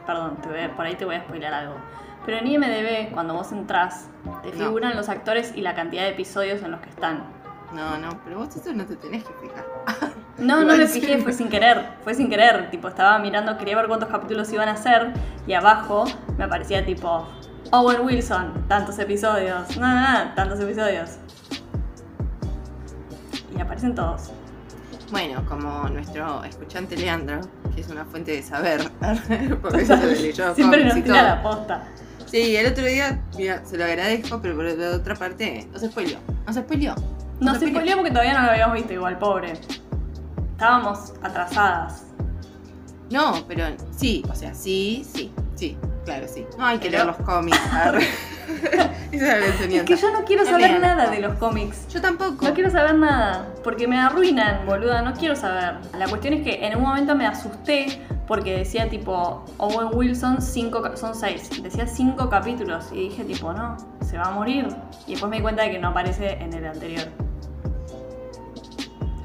Perdón, 0.07 0.37
te 0.43 0.49
voy 0.49 0.61
a- 0.61 0.75
por 0.77 0.85
ahí 0.87 0.95
te 0.97 1.05
voy 1.05 1.17
a 1.17 1.21
spoiler 1.23 1.53
algo. 1.53 1.75
Pero 2.25 2.39
en 2.39 2.47
IMDB, 2.47 3.13
cuando 3.13 3.35
vos 3.35 3.53
entrás, 3.53 4.09
te 4.43 4.51
No. 4.53 4.65
figuran 4.67 4.97
los 4.97 5.09
actores 5.09 5.53
y 5.55 5.61
la 5.61 5.75
cantidad 5.75 6.03
de 6.05 6.11
episodios 6.11 6.63
en 6.63 6.71
los 6.71 6.81
que 6.81 6.91
están. 6.91 7.25
No, 7.73 7.99
no, 7.99 8.09
pero 8.25 8.39
vos 8.39 8.55
eso 8.55 8.73
no 8.73 8.87
te 8.87 8.97
tenés 8.97 9.25
que 9.25 9.33
fijar. 9.35 9.65
No, 10.39 10.63
no 10.65 10.77
me 10.77 10.87
fijé, 10.87 11.19
fue 11.19 11.33
sin 11.33 11.49
querer, 11.49 11.87
fue 12.03 12.15
sin 12.15 12.31
querer. 12.31 12.71
Tipo, 12.71 12.89
estaba 12.89 13.19
mirando, 13.19 13.59
quería 13.59 13.77
ver 13.77 13.89
cuántos 13.89 14.09
capítulos 14.09 14.51
iban 14.53 14.69
a 14.69 14.77
ser 14.77 15.13
y 15.47 15.53
abajo 15.55 16.05
me 16.39 16.45
aparecía 16.45 16.85
tipo 16.85 17.27
Owen 17.71 18.03
Wilson, 18.03 18.67
tantos 18.69 18.99
episodios, 18.99 19.77
no, 19.77 19.87
no, 19.87 20.25
no, 20.25 20.35
tantos 20.35 20.61
episodios. 20.61 21.11
Y 23.57 23.61
aparecen 23.61 23.95
todos. 23.95 24.31
Bueno, 25.11 25.45
como 25.49 25.89
nuestro 25.89 26.43
escuchante 26.45 26.97
Leandro, 26.97 27.41
que 27.75 27.81
es 27.81 27.89
una 27.89 28.05
fuente 28.05 28.33
de 28.33 28.43
saber, 28.43 28.91
porque 29.63 29.85
se 29.85 29.97
le 29.97 30.17
leyó 30.17 30.55
Siempre 30.55 30.85
nos 30.85 30.95
tira 30.95 31.23
la 31.23 31.43
posta. 31.43 31.85
Sí, 32.27 32.57
el 32.57 32.73
otro 32.73 32.85
día, 32.85 33.23
mira, 33.37 33.65
se 33.65 33.77
lo 33.77 33.85
agradezco, 33.85 34.41
pero 34.41 34.57
por 34.57 34.65
la 34.65 34.97
otra 34.97 35.15
parte, 35.15 35.69
nos 35.73 35.83
spoileó. 35.83 36.19
Nos 36.47 36.57
spoileó. 36.57 36.95
No 37.41 37.53
Nos 37.53 37.59
se 37.59 37.69
spoileó 37.69 37.97
porque 37.97 38.11
todavía 38.11 38.35
no 38.35 38.43
lo 38.43 38.51
habíamos 38.51 38.75
visto 38.77 38.93
igual, 38.93 39.19
pobre. 39.19 39.53
Estábamos 40.53 41.13
atrasadas. 41.23 42.07
No, 43.11 43.45
pero 43.47 43.67
sí, 43.97 44.25
o 44.31 44.35
sea, 44.35 44.55
sí, 44.55 45.07
sí, 45.13 45.31
sí, 45.55 45.77
claro, 46.05 46.27
sí. 46.29 46.47
No 46.59 46.67
hay 46.67 46.79
que 46.79 46.91
Pero- 46.91 47.05
leer 47.05 47.17
los 47.19 47.27
cómics. 47.27 47.59
Esa 49.13 49.39
es 49.39 49.61
la 49.61 49.77
Es 49.77 49.83
que 49.85 49.97
yo 49.97 50.11
no 50.13 50.25
quiero 50.25 50.45
saber 50.45 50.81
nada 50.81 51.09
de 51.09 51.21
los 51.21 51.35
cómics. 51.39 51.87
Yo 51.89 52.01
tampoco. 52.01 52.45
No 52.47 52.53
quiero 52.55 52.71
saber 52.71 52.95
nada, 52.97 53.49
porque 53.63 53.87
me 53.89 53.99
arruinan, 53.99 54.67
boluda, 54.67 55.03
no 55.03 55.15
quiero 55.15 55.37
saber. 55.37 55.77
La 55.99 56.07
cuestión 56.09 56.35
es 56.35 56.43
que 56.43 56.67
en 56.67 56.77
un 56.77 56.83
momento 56.83 57.15
me 57.15 57.27
asusté 57.27 58.03
porque 58.27 58.57
decía 58.59 58.89
tipo, 58.89 59.45
Owen 59.59 59.89
Wilson 59.93 60.41
cinco, 60.43 60.83
son 60.97 61.15
seis, 61.15 61.49
decía 61.63 61.87
cinco 61.87 62.29
capítulos 62.31 62.87
y 62.93 63.09
dije 63.09 63.25
tipo, 63.25 63.53
no, 63.53 63.77
se 64.05 64.17
va 64.19 64.25
a 64.25 64.31
morir. 64.31 64.67
Y 65.07 65.13
después 65.13 65.31
me 65.31 65.37
di 65.37 65.43
cuenta 65.43 65.63
de 65.63 65.71
que 65.73 65.79
no 65.79 65.89
aparece 65.89 66.33
en 66.33 66.53
el 66.53 66.67
anterior. 66.67 67.09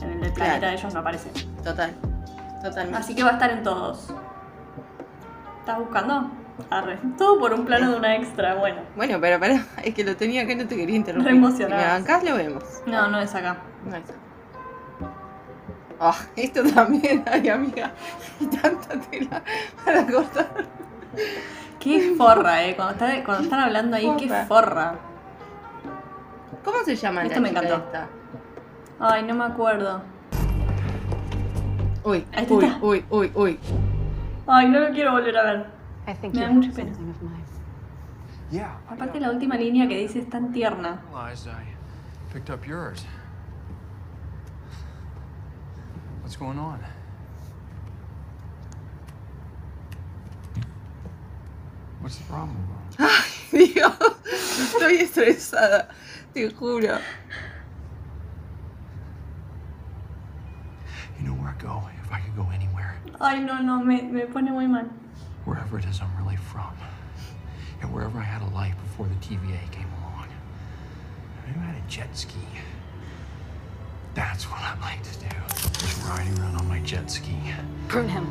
En 0.02 0.12
el 0.12 0.22
del 0.22 0.34
planeta 0.34 0.60
Claro. 0.60 0.68
de 0.68 0.74
ellos 0.82 0.94
no 0.94 1.00
aparece. 1.00 1.30
Total, 1.64 1.94
totalmente. 2.64 2.98
Así 3.00 3.16
que 3.16 3.24
va 3.24 3.30
a 3.32 3.34
estar 3.34 3.50
en 3.52 3.64
todos. 3.64 4.14
¿Estás 5.62 5.78
buscando? 5.80 6.30
Arre. 6.70 6.98
Todo 7.18 7.40
por 7.40 7.54
un 7.54 7.66
plano 7.66 7.92
de 7.92 7.98
una 7.98 8.16
extra, 8.16 8.56
bueno. 8.56 8.82
Bueno, 8.96 9.18
pero 9.22 9.40
pará, 9.40 9.64
es 9.84 9.94
que 9.94 10.04
lo 10.04 10.16
tenía 10.16 10.44
acá 10.44 10.52
y 10.54 10.56
no 10.56 10.68
te 10.68 10.76
quería 10.76 10.96
interrumpir. 10.96 11.32
Re 11.32 11.38
emocionada. 11.38 11.82
Si 11.82 11.88
me 11.88 11.94
bancás, 11.94 12.24
lo 12.24 12.36
vemos. 12.36 12.64
No, 12.86 13.08
no 13.10 13.20
es 13.20 13.34
acá. 13.36 13.58
No 13.86 13.96
es. 13.96 14.04
Ah, 16.02 16.16
esto 16.36 16.64
también, 16.64 17.24
ay 17.32 17.50
amiga, 17.50 17.92
y 18.40 18.46
tanta 18.46 19.00
tela 19.02 19.44
para 19.84 20.06
cortar. 20.06 20.48
Qué 21.80 22.14
forra, 22.18 22.64
eh. 22.66 22.76
Cuando, 22.76 22.94
está- 22.94 23.24
cuando 23.24 23.44
están 23.44 23.60
hablando 23.60 23.98
ahí, 23.98 24.10
qué 24.18 24.30
Forra. 24.48 24.96
¿Cómo 26.64 26.78
se 26.86 26.96
llama 26.96 27.24
Esto 27.24 27.36
la 27.36 27.42
me 27.42 27.50
chica 27.50 27.62
encantó. 27.64 27.86
esta? 27.86 28.08
Ay, 29.00 29.24
no 29.24 29.34
me 29.36 29.46
acuerdo. 29.46 30.02
Uy, 32.04 32.26
uy, 32.50 32.74
uy, 32.82 33.06
uy, 33.10 33.32
uy. 33.36 33.60
Ay, 34.48 34.68
no 34.70 34.80
lo 34.80 34.90
quiero 34.92 35.12
volver 35.14 35.38
a 35.38 35.44
ver. 35.44 35.66
I 36.10 36.14
think 36.14 36.34
Me 36.34 36.42
da 36.42 36.50
mucha 36.50 36.72
pena. 36.72 36.92
something 36.96 37.10
of 37.12 37.22
mine. 37.22 37.44
Yeah. 38.50 38.76
I, 38.90 38.94
Aparte 38.96 39.20
la 39.20 39.30
última 39.30 39.56
línea 39.58 39.88
que 39.88 39.96
dice 39.96 40.20
es 40.20 40.30
tan 40.30 40.52
tierna. 40.52 41.00
picked 42.34 42.50
up 42.50 42.66
yours. 42.66 43.06
What's 46.24 46.36
going 46.36 46.58
on? 46.58 46.80
What's 52.02 52.18
the 52.18 52.24
problem? 52.24 52.58
Dios, 53.52 53.94
estoy 54.26 55.02
estresada, 55.02 55.90
te 56.34 56.50
juro. 56.50 57.00
You 61.20 61.28
know 61.28 61.34
where 61.34 61.50
I 61.50 61.62
go 61.62 61.84
if 62.04 62.12
I 62.12 62.20
could 62.22 62.36
go 62.36 62.48
anywhere. 62.52 62.96
Ay, 63.22 63.42
no, 63.42 63.60
no, 63.62 63.84
me, 63.84 64.02
me 64.02 64.26
pone 64.26 64.52
muy 64.52 64.66
mal. 64.68 64.90
Wherever 65.50 65.80
it 65.80 65.86
is 65.86 66.00
I'm 66.00 66.16
really 66.24 66.36
from. 66.38 66.74
And 67.82 67.92
wherever 67.92 68.20
I 68.20 68.24
had 68.24 68.44
a 68.44 68.54
life 68.54 68.76
before 68.84 69.08
the 69.08 69.16
TVA 69.16 69.72
came 69.72 69.88
along. 70.00 70.28
Maybe 71.48 71.60
I 71.60 71.64
had 71.72 71.76
a 71.84 71.88
jet 71.90 72.16
ski. 72.16 72.36
That's 74.14 74.44
what 74.50 74.60
I'd 74.62 74.80
like 74.82 75.02
to 75.02 75.20
do. 75.20 75.36
Just 75.80 76.04
riding 76.08 76.38
around 76.40 76.56
on 76.58 76.68
my 76.68 76.80
jet 76.82 77.10
ski. 77.10 77.36
Prune 77.88 78.10
him. 78.10 78.28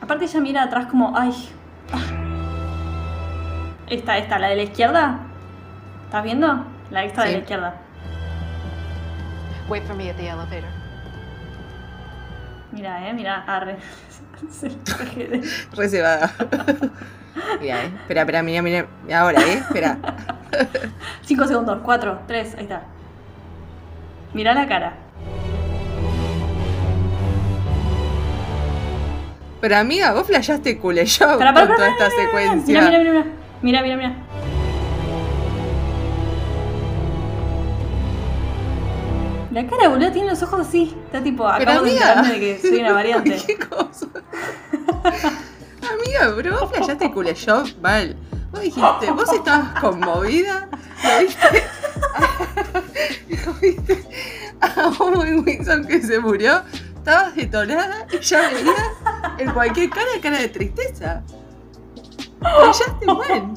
Aparte 0.00 0.24
ella 0.24 0.40
mira 0.40 0.62
atrás 0.64 0.86
como, 0.86 1.16
ay. 1.16 1.32
ah. 1.92 2.00
Esta, 3.88 4.18
esta, 4.18 4.38
la 4.38 4.48
de 4.48 4.56
la 4.56 4.62
izquierda. 4.62 5.18
¿Estás 6.04 6.24
viendo? 6.24 6.64
La 6.90 7.04
extra 7.04 7.24
de 7.24 7.30
Sí. 7.30 7.34
la 7.36 7.40
izquierda. 7.42 7.74
Wait 9.70 9.86
for 9.86 9.94
me 9.94 10.10
at 10.10 10.16
the 10.16 10.26
elevator. 10.26 10.68
Mira, 12.72 13.08
eh, 13.08 13.12
mira, 13.12 13.44
arre. 13.46 13.76
Reservada. 15.76 16.32
Mira, 17.60 17.84
eh. 17.84 17.92
Espera, 18.02 18.22
espera, 18.22 18.42
mira, 18.42 18.62
mira. 18.62 18.88
Ahora, 19.14 19.40
eh. 19.42 19.58
Espera. 19.58 19.96
Cinco 21.22 21.46
segundos, 21.46 21.78
cuatro, 21.84 22.18
tres, 22.26 22.56
ahí 22.56 22.64
está. 22.64 22.82
Mira 24.34 24.54
la 24.54 24.66
cara. 24.66 24.94
Pero 29.60 29.76
amiga, 29.76 30.12
vos 30.12 30.26
flashaste 30.26 30.78
Cule 30.78 31.06
Show 31.06 31.38
Pará, 31.38 31.52
con 31.52 31.62
pará, 31.62 31.76
toda 31.76 31.90
pará, 31.90 32.08
esta 32.08 32.10
secuencia. 32.22 32.80
Mira, 32.80 32.98
mira, 32.98 32.98
mira, 32.98 33.24
mira. 33.62 33.82
Mira, 33.82 33.96
mira, 33.96 34.16
La 39.50 39.66
cara, 39.66 39.88
boludo, 39.88 40.12
tiene 40.12 40.30
los 40.30 40.42
ojos 40.42 40.60
así. 40.60 40.96
Está 41.06 41.22
tipo, 41.22 41.44
Pero 41.58 41.70
acabo 41.72 41.84
de 41.84 41.92
enterarme 41.92 42.28
de 42.32 42.38
que 42.40 42.60
soy 42.68 42.78
una 42.80 42.92
variante. 43.00 43.42
¿Qué 43.46 43.58
cosa? 43.58 44.06
amiga, 45.92 46.32
pero 46.36 46.60
vos 46.60 46.70
flashaste 46.72 47.10
Cule 47.10 47.34
Show 47.34 47.64
mal. 47.82 48.16
Vos 48.52 48.60
dijiste, 48.60 49.10
vos 49.12 49.32
estabas 49.32 49.80
conmovida. 49.80 50.68
¿Lo 51.02 51.20
viste? 51.20 51.64
¿Lo 53.46 53.52
viste? 53.54 54.04
A 54.60 54.88
Owen 54.98 55.44
Wilson 55.46 55.84
que 55.86 56.02
se 56.02 56.18
murió. 56.20 56.62
Estabas 56.96 57.34
detonada 57.34 58.06
y 58.12 58.18
ya 58.20 58.50
veías 58.50 58.76
en 59.38 59.50
cualquier 59.52 59.88
cara 59.90 60.06
cara 60.22 60.38
de 60.38 60.48
tristeza. 60.48 61.22
Flashaste 62.40 63.06
mal. 63.06 63.54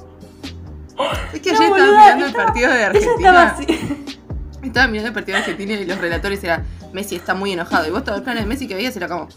Es 1.34 1.42
que 1.42 1.52
No, 1.52 1.58
ayer 1.60 1.70
boluda, 1.70 1.88
mirando 2.00 2.26
el 2.26 2.30
estaba- 2.32 2.46
partido 2.46 2.70
de 2.72 2.76
Ella 2.78 2.92
estaba 3.16 3.42
Argentina. 3.42 3.78
así. 3.88 4.20
Estaba 4.64 4.88
mirando 4.88 5.10
el 5.10 5.14
partido 5.14 5.38
de 5.38 5.44
Argentina 5.44 5.74
y 5.74 5.86
los 5.86 5.98
relatores 5.98 6.44
eran 6.44 6.64
Messi 6.94 7.16
está 7.16 7.34
muy 7.34 7.52
enojado. 7.52 7.88
Y 7.88 7.92
vos 7.92 8.04
todo 8.04 8.16
el 8.16 8.24
plan 8.24 8.38
de 8.38 8.46
Messi 8.46 8.68
que 8.68 8.76
veías 8.76 8.96
era 8.96 9.08
como. 9.08 9.28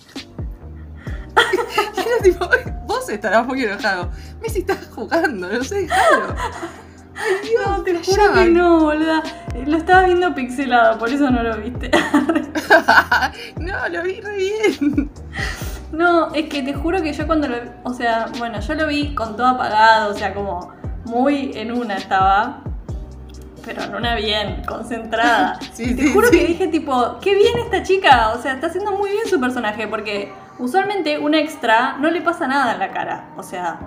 y 1.96 2.00
era 2.00 2.22
tipo, 2.22 2.48
vos 2.86 3.08
estarás 3.08 3.46
muy 3.46 3.62
enojado. 3.62 4.10
Messi 4.40 4.60
está 4.60 4.76
jugando, 4.94 5.48
no 5.48 5.64
sé, 5.64 5.82
déjalo. 5.82 6.34
Ay, 7.18 7.48
Dios, 7.48 7.66
No, 7.66 7.82
te 7.82 7.94
juro 7.94 8.32
que 8.34 8.50
no, 8.50 8.80
boluda. 8.80 9.22
Lo 9.66 9.76
estaba 9.76 10.04
viendo 10.04 10.34
pixelado, 10.34 10.98
por 10.98 11.08
eso 11.08 11.30
no 11.30 11.42
lo 11.42 11.56
viste. 11.56 11.90
no, 13.56 13.88
lo 13.88 14.02
vi 14.02 14.20
re 14.20 14.36
bien. 14.36 15.10
No, 15.92 16.32
es 16.34 16.48
que 16.48 16.62
te 16.62 16.74
juro 16.74 17.02
que 17.02 17.12
yo 17.12 17.26
cuando 17.26 17.48
lo 17.48 17.56
o 17.84 17.94
sea, 17.94 18.26
bueno, 18.38 18.60
yo 18.60 18.74
lo 18.74 18.86
vi 18.86 19.14
con 19.14 19.36
todo 19.36 19.46
apagado, 19.46 20.12
o 20.12 20.14
sea, 20.14 20.34
como 20.34 20.72
muy 21.06 21.52
en 21.54 21.72
una 21.72 21.96
estaba, 21.96 22.62
pero 23.66 23.82
en 23.82 23.94
una 23.94 24.14
bien, 24.14 24.62
concentrada. 24.64 25.58
Sí, 25.72 25.94
te 25.94 26.04
sí, 26.04 26.12
juro 26.12 26.28
sí. 26.28 26.38
que 26.38 26.46
dije 26.46 26.68
tipo, 26.68 27.18
qué 27.20 27.34
bien 27.34 27.58
esta 27.58 27.82
chica, 27.82 28.32
o 28.34 28.40
sea, 28.40 28.54
está 28.54 28.68
haciendo 28.68 28.92
muy 28.92 29.10
bien 29.10 29.26
su 29.26 29.38
personaje, 29.38 29.86
porque 29.88 30.32
usualmente 30.58 31.18
un 31.18 31.34
extra 31.34 31.96
no 31.98 32.10
le 32.10 32.22
pasa 32.22 32.46
nada 32.46 32.72
en 32.74 32.78
la 32.78 32.92
cara, 32.92 33.28
o 33.36 33.42
sea, 33.42 33.78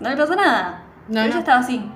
no 0.00 0.08
le 0.08 0.16
pasa 0.16 0.34
nada. 0.34 0.82
No, 1.06 1.14
pero 1.14 1.24
ella 1.26 1.34
no. 1.34 1.40
estaba 1.40 1.60
así. 1.60 1.88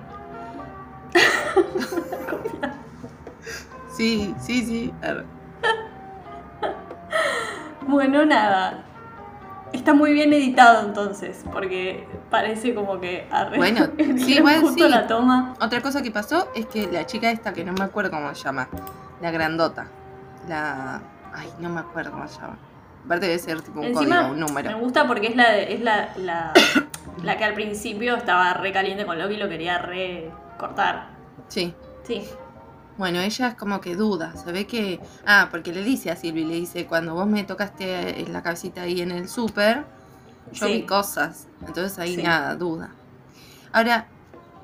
Sí, 3.97 4.35
sí, 4.39 4.67
sí. 4.67 4.95
Arre. 5.03 5.25
Bueno, 7.89 8.27
nada. 8.27 8.85
Está 9.73 9.95
muy 9.95 10.13
bien 10.13 10.33
editado 10.33 10.87
entonces, 10.87 11.45
porque 11.53 12.07
parece 12.31 12.75
como 12.75 12.99
que 13.01 13.29
arre- 13.31 13.57
Bueno, 13.57 13.87
sí, 14.17 14.35
igual 14.39 14.61
justo 14.61 14.85
sí. 14.85 14.91
la 14.91 15.07
toma. 15.07 15.55
Otra 15.61 15.81
cosa 15.83 16.03
que 16.03 16.11
pasó 16.11 16.49
es 16.55 16.67
que 16.67 16.87
la 16.91 17.05
chica 17.07 17.31
esta, 17.31 17.53
que 17.53 17.65
no 17.65 17.73
me 17.73 17.85
acuerdo 17.85 18.11
cómo 18.11 18.35
se 18.35 18.45
llama, 18.45 18.69
la 19.21 19.31
grandota, 19.31 19.87
la... 20.49 21.01
Ay, 21.35 21.49
no 21.61 21.69
me 21.69 21.81
acuerdo 21.81 22.13
cómo 22.13 22.27
se 22.29 22.41
llama. 22.41 22.57
Aparte 23.05 23.27
debe 23.27 23.39
ser 23.39 23.61
tipo 23.61 23.81
un 23.81 23.87
Encima, 23.87 24.17
código, 24.17 24.33
un 24.33 24.41
me 24.41 24.47
número. 24.47 24.79
gusta 24.79 25.07
porque 25.07 25.29
es 25.29 25.37
la 25.37 25.51
de- 25.53 25.75
es 25.75 25.81
la, 25.81 26.09
la, 26.17 26.53
la 27.23 27.37
que 27.37 27.45
al 27.45 27.55
principio 27.55 28.17
estaba 28.17 28.55
re 28.55 28.73
caliente 28.73 29.05
con 29.05 29.19
Loki 29.19 29.35
y 29.35 29.37
lo 29.37 29.49
quería 29.49 29.79
re 29.79 30.31
cortar. 30.59 31.09
Sí. 31.49 31.75
Sí, 32.05 32.25
Bueno, 32.99 33.21
ella 33.21 33.49
es 33.49 33.55
como 33.57 33.81
que 33.81 33.95
duda, 33.95 34.35
se 34.37 34.51
ve 34.53 34.67
que... 34.67 35.01
Ah, 35.27 35.49
porque 35.51 35.73
le 35.73 35.83
dice 35.85 36.11
a 36.11 36.17
Silvi, 36.17 36.45
le 36.45 36.55
dice, 36.55 36.87
cuando 36.87 37.15
vos 37.15 37.27
me 37.27 37.45
tocaste 37.45 38.21
en 38.23 38.33
la 38.33 38.43
cabecita 38.43 38.83
ahí 38.83 39.03
en 39.03 39.11
el 39.11 39.29
súper, 39.29 39.85
yo 40.53 40.67
Sí. 40.67 40.73
vi 40.73 40.83
cosas. 40.87 41.47
Entonces 41.67 41.99
ahí 41.99 42.15
Sí. 42.17 42.23
nada, 42.23 42.55
duda. 42.57 42.91
Ahora, 43.73 44.07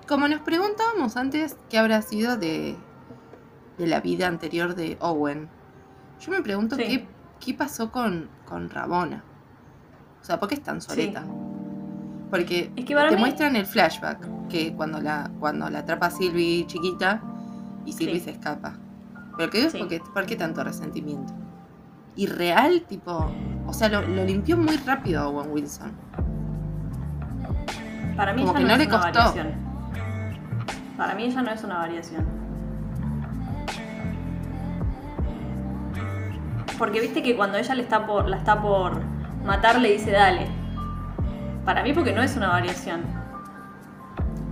como 0.09 0.29
nos 0.29 0.41
preguntábamos 0.41 1.17
antes, 1.19 1.57
¿qué 1.69 1.77
habrá 1.79 2.01
sido 2.01 2.39
de, 2.39 2.75
de 3.77 3.87
la 3.87 4.01
vida 4.01 4.29
anterior 4.29 4.75
de 4.75 4.97
Owen? 5.01 5.51
Yo 6.21 6.31
me 6.33 6.41
pregunto 6.41 6.77
Sí. 6.77 6.85
qué, 6.85 7.07
qué 7.39 7.53
pasó 7.53 7.91
con, 7.93 8.31
con 8.47 8.71
Rabona. 8.71 9.23
O 10.23 10.25
sea, 10.25 10.41
¿por 10.41 10.49
qué 10.49 10.55
es 10.55 10.63
tan 10.63 10.81
soleta? 10.81 11.23
Porque 12.31 12.73
Es 12.77 12.85
que 12.87 12.95
para 12.95 13.11
te 13.11 13.17
mí- 13.17 13.21
muestran 13.21 13.57
el 13.57 13.67
flashback, 13.67 14.49
que 14.49 14.73
cuando 14.75 15.01
la, 15.03 15.31
cuando 15.39 15.69
la 15.69 15.81
atrapa 15.81 16.09
Sylvie 16.11 16.67
chiquita 16.67 17.21
y 17.85 17.93
Sylvie 17.93 18.19
Sí. 18.19 18.25
se 18.27 18.31
escapa. 18.33 18.75
Pero 19.37 19.51
que 19.51 19.59
digo 19.67 19.87
es 19.91 20.01
¿por 20.13 20.27
qué 20.27 20.37
tanto 20.37 20.63
resentimiento? 20.63 21.33
Y 22.15 22.27
real, 22.27 22.83
tipo, 22.89 23.33
o 23.67 23.73
sea, 23.73 23.89
lo, 23.89 24.03
lo 24.03 24.25
limpió 24.25 24.57
muy 24.59 24.77
rápido 24.77 25.23
a 25.23 25.29
Owen 25.29 25.51
Wilson. 25.51 25.93
para 28.17 28.35
mí 28.35 28.43
Como 28.43 28.55
que 28.55 28.65
no 28.65 28.73
es 28.73 28.79
le 28.79 28.87
una 28.87 29.01
costó. 29.01 29.19
variación. 29.19 29.49
Para 30.99 31.15
mí 31.15 31.25
ella 31.25 31.43
no 31.43 31.51
es 31.51 31.65
una 31.65 31.79
variación. 31.79 32.27
Porque 36.79 37.01
viste 37.01 37.23
que 37.23 37.37
cuando 37.37 37.59
ella 37.59 37.75
le 37.75 37.83
está 37.83 38.07
por, 38.07 38.29
la 38.29 38.37
está 38.37 38.61
por 38.61 39.01
matar 39.45 39.81
le 39.81 39.93
dice 39.93 40.11
dale. 40.11 40.47
Para 41.65 41.83
mí 41.83 41.93
porque 41.93 42.13
no 42.13 42.23
es 42.23 42.37
una 42.37 42.49
variación. 42.49 43.03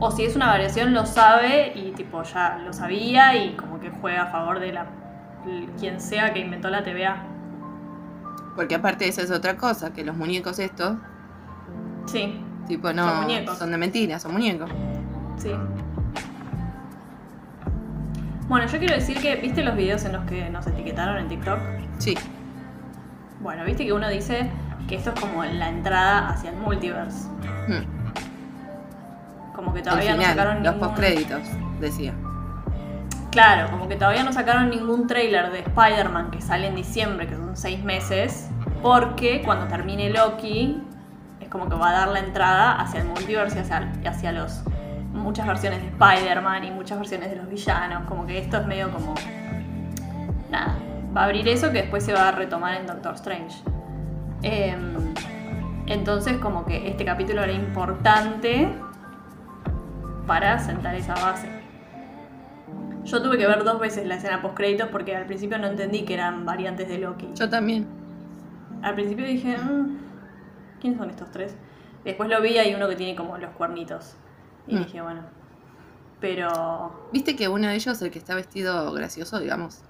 O 0.00 0.10
si 0.10 0.24
es 0.24 0.34
una 0.34 0.46
variación 0.46 0.94
lo 0.94 1.04
sabe 1.06 1.72
y 1.74 1.92
tipo 1.92 2.22
ya 2.22 2.58
lo 2.64 2.72
sabía 2.72 3.36
y 3.36 3.54
como 3.54 3.78
que 3.80 3.90
juega 3.90 4.22
a 4.22 4.26
favor 4.26 4.58
de 4.58 4.72
la 4.72 4.86
quien 5.78 6.00
sea 6.00 6.32
que 6.32 6.40
inventó 6.40 6.70
la 6.70 6.82
TVA. 6.82 7.22
Porque 8.56 8.74
aparte 8.74 9.06
esa 9.08 9.22
es 9.22 9.30
otra 9.30 9.56
cosa, 9.56 9.92
que 9.92 10.04
los 10.04 10.16
muñecos 10.16 10.58
estos, 10.58 10.96
Sí, 12.06 12.42
tipo, 12.66 12.92
no, 12.92 13.06
Son 13.08 13.20
muñecos. 13.22 13.58
son 13.58 13.70
de 13.70 13.76
mentira, 13.78 14.18
son 14.18 14.32
muñecos. 14.32 14.70
sí. 15.36 15.52
Bueno, 18.48 18.66
yo 18.66 18.78
quiero 18.80 18.94
decir 18.96 19.16
que, 19.20 19.36
¿viste 19.36 19.62
los 19.62 19.76
videos 19.76 20.04
en 20.04 20.12
los 20.12 20.24
que 20.24 20.50
nos 20.50 20.66
etiquetaron 20.66 21.18
en 21.18 21.28
TikTok? 21.28 21.58
Sí, 21.98 22.16
Bueno, 23.40 23.64
viste 23.64 23.86
que 23.86 23.92
uno 23.92 24.08
dice 24.08 24.50
que 24.88 24.96
esto 24.96 25.10
es 25.14 25.20
como 25.20 25.44
la 25.44 25.68
entrada 25.68 26.28
hacia 26.30 26.50
el 26.50 26.56
multiverse. 26.56 27.28
Hmm. 27.68 27.84
Como 29.70 29.76
que 29.76 29.82
todavía 29.82 30.16
no 30.16 30.22
sacaron 30.22 30.62
los 30.64 30.74
ningún... 30.74 30.88
postcréditos, 30.88 31.42
decía. 31.78 32.12
Claro, 33.30 33.70
como 33.70 33.88
que 33.88 33.94
todavía 33.94 34.24
no 34.24 34.32
sacaron 34.32 34.68
ningún 34.68 35.06
trailer 35.06 35.52
de 35.52 35.60
Spider-Man 35.60 36.32
que 36.32 36.40
sale 36.40 36.66
en 36.66 36.74
diciembre, 36.74 37.28
que 37.28 37.36
son 37.36 37.56
seis 37.56 37.84
meses, 37.84 38.50
porque 38.82 39.42
cuando 39.44 39.68
termine 39.68 40.10
Loki 40.10 40.82
es 41.38 41.48
como 41.48 41.68
que 41.68 41.76
va 41.76 41.90
a 41.90 41.92
dar 41.92 42.08
la 42.08 42.18
entrada 42.18 42.80
hacia 42.80 43.02
el 43.02 43.06
y 43.06 43.36
hacia, 43.36 43.92
y 44.02 44.06
hacia 44.08 44.32
los 44.32 44.64
muchas 45.12 45.46
versiones 45.46 45.80
de 45.82 45.86
Spider-Man 45.86 46.64
y 46.64 46.72
muchas 46.72 46.98
versiones 46.98 47.30
de 47.30 47.36
los 47.36 47.48
villanos, 47.48 48.08
como 48.08 48.26
que 48.26 48.38
esto 48.38 48.56
es 48.56 48.66
medio 48.66 48.90
como 48.90 49.14
nada, 50.50 50.76
va 51.16 51.20
a 51.20 51.24
abrir 51.26 51.46
eso 51.46 51.70
que 51.70 51.82
después 51.82 52.04
se 52.04 52.12
va 52.12 52.26
a 52.26 52.32
retomar 52.32 52.74
en 52.74 52.88
Doctor 52.88 53.14
Strange. 53.14 53.62
Em, 54.42 55.14
entonces 55.86 56.38
como 56.38 56.64
que 56.64 56.88
este 56.88 57.04
capítulo 57.04 57.44
era 57.44 57.52
importante 57.52 58.68
para 60.30 60.60
sentar 60.60 60.94
esa 60.94 61.14
base. 61.14 61.48
Yo 63.02 63.20
tuve 63.20 63.36
que 63.36 63.48
ver 63.48 63.64
dos 63.64 63.80
veces 63.80 64.06
la 64.06 64.14
escena 64.14 64.40
post 64.40 64.54
créditos 64.56 64.88
porque 64.90 65.16
al 65.16 65.26
principio 65.26 65.58
no 65.58 65.66
entendí 65.66 66.04
que 66.04 66.14
eran 66.14 66.46
variantes 66.46 66.86
de 66.86 66.98
Loki. 66.98 67.28
Yo 67.34 67.50
también. 67.50 67.84
Al 68.80 68.94
principio 68.94 69.26
dije, 69.26 69.58
"Mm, 69.58 69.98
¿quiénes 70.80 71.00
son 71.00 71.10
estos 71.10 71.32
tres? 71.32 71.56
Después 72.04 72.30
lo 72.30 72.40
vi 72.40 72.50
y 72.50 72.58
hay 72.58 72.72
uno 72.76 72.88
que 72.88 72.94
tiene 72.94 73.16
como 73.16 73.38
los 73.38 73.50
cuernitos. 73.54 74.14
Y 74.68 74.76
Mm. 74.76 74.78
dije, 74.84 75.00
bueno. 75.02 75.22
Pero. 76.20 77.08
¿Viste 77.12 77.34
que 77.34 77.48
uno 77.48 77.66
de 77.66 77.74
ellos, 77.74 78.00
el 78.00 78.12
que 78.12 78.20
está 78.20 78.36
vestido 78.36 78.92
gracioso, 78.92 79.40
digamos, 79.40 79.80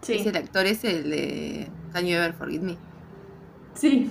Sí. 0.00 0.14
es 0.14 0.26
el 0.26 0.36
actor 0.36 0.66
ese, 0.66 0.96
el 0.98 1.10
de 1.10 1.70
Can 1.92 2.06
You 2.06 2.16
Ever 2.16 2.32
Forgive 2.32 2.64
Me? 2.64 2.76
Sí. 3.74 4.10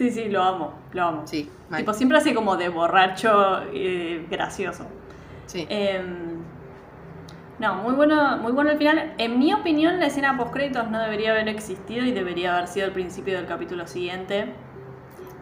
Sí, 0.00 0.10
sí, 0.10 0.30
lo 0.30 0.42
amo. 0.42 0.72
Lo 0.94 1.04
amo. 1.04 1.22
Sí, 1.26 1.50
mal. 1.68 1.80
Tipo, 1.80 1.92
siempre 1.92 2.16
hace 2.16 2.34
como 2.34 2.56
de 2.56 2.70
borracho 2.70 3.60
eh, 3.70 4.26
gracioso. 4.30 4.86
Sí. 5.44 5.66
Em, 5.68 6.38
no, 7.58 7.74
muy 7.74 7.92
bueno, 7.92 8.38
muy 8.38 8.52
bueno 8.52 8.70
el 8.70 8.78
final. 8.78 9.12
En 9.18 9.38
mi 9.38 9.52
opinión, 9.52 10.00
la 10.00 10.06
escena 10.06 10.38
post 10.38 10.54
créditos 10.54 10.90
no 10.90 10.98
debería 10.98 11.32
haber 11.32 11.48
existido 11.48 12.06
y 12.06 12.12
debería 12.12 12.56
haber 12.56 12.68
sido 12.68 12.86
el 12.86 12.92
principio 12.92 13.36
del 13.36 13.44
capítulo 13.44 13.86
siguiente. 13.86 14.54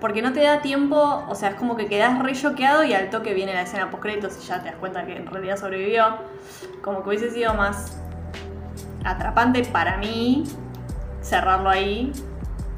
Porque 0.00 0.22
no 0.22 0.32
te 0.32 0.40
da 0.40 0.60
tiempo, 0.60 1.24
o 1.28 1.34
sea, 1.36 1.50
es 1.50 1.54
como 1.54 1.76
que 1.76 1.86
quedas 1.86 2.20
re 2.20 2.32
choqueado 2.32 2.82
y 2.82 2.94
al 2.94 3.10
toque 3.10 3.34
viene 3.34 3.54
la 3.54 3.62
escena 3.62 3.92
post 3.92 4.02
créditos 4.02 4.42
y 4.42 4.48
ya 4.48 4.60
te 4.60 4.70
das 4.70 4.76
cuenta 4.80 5.06
que 5.06 5.18
en 5.18 5.26
realidad 5.28 5.56
sobrevivió. 5.56 6.16
Como 6.82 7.04
que 7.04 7.10
hubiese 7.10 7.30
sido 7.30 7.54
más 7.54 7.96
atrapante 9.04 9.64
para 9.66 9.98
mí 9.98 10.42
cerrarlo 11.22 11.70
ahí. 11.70 12.10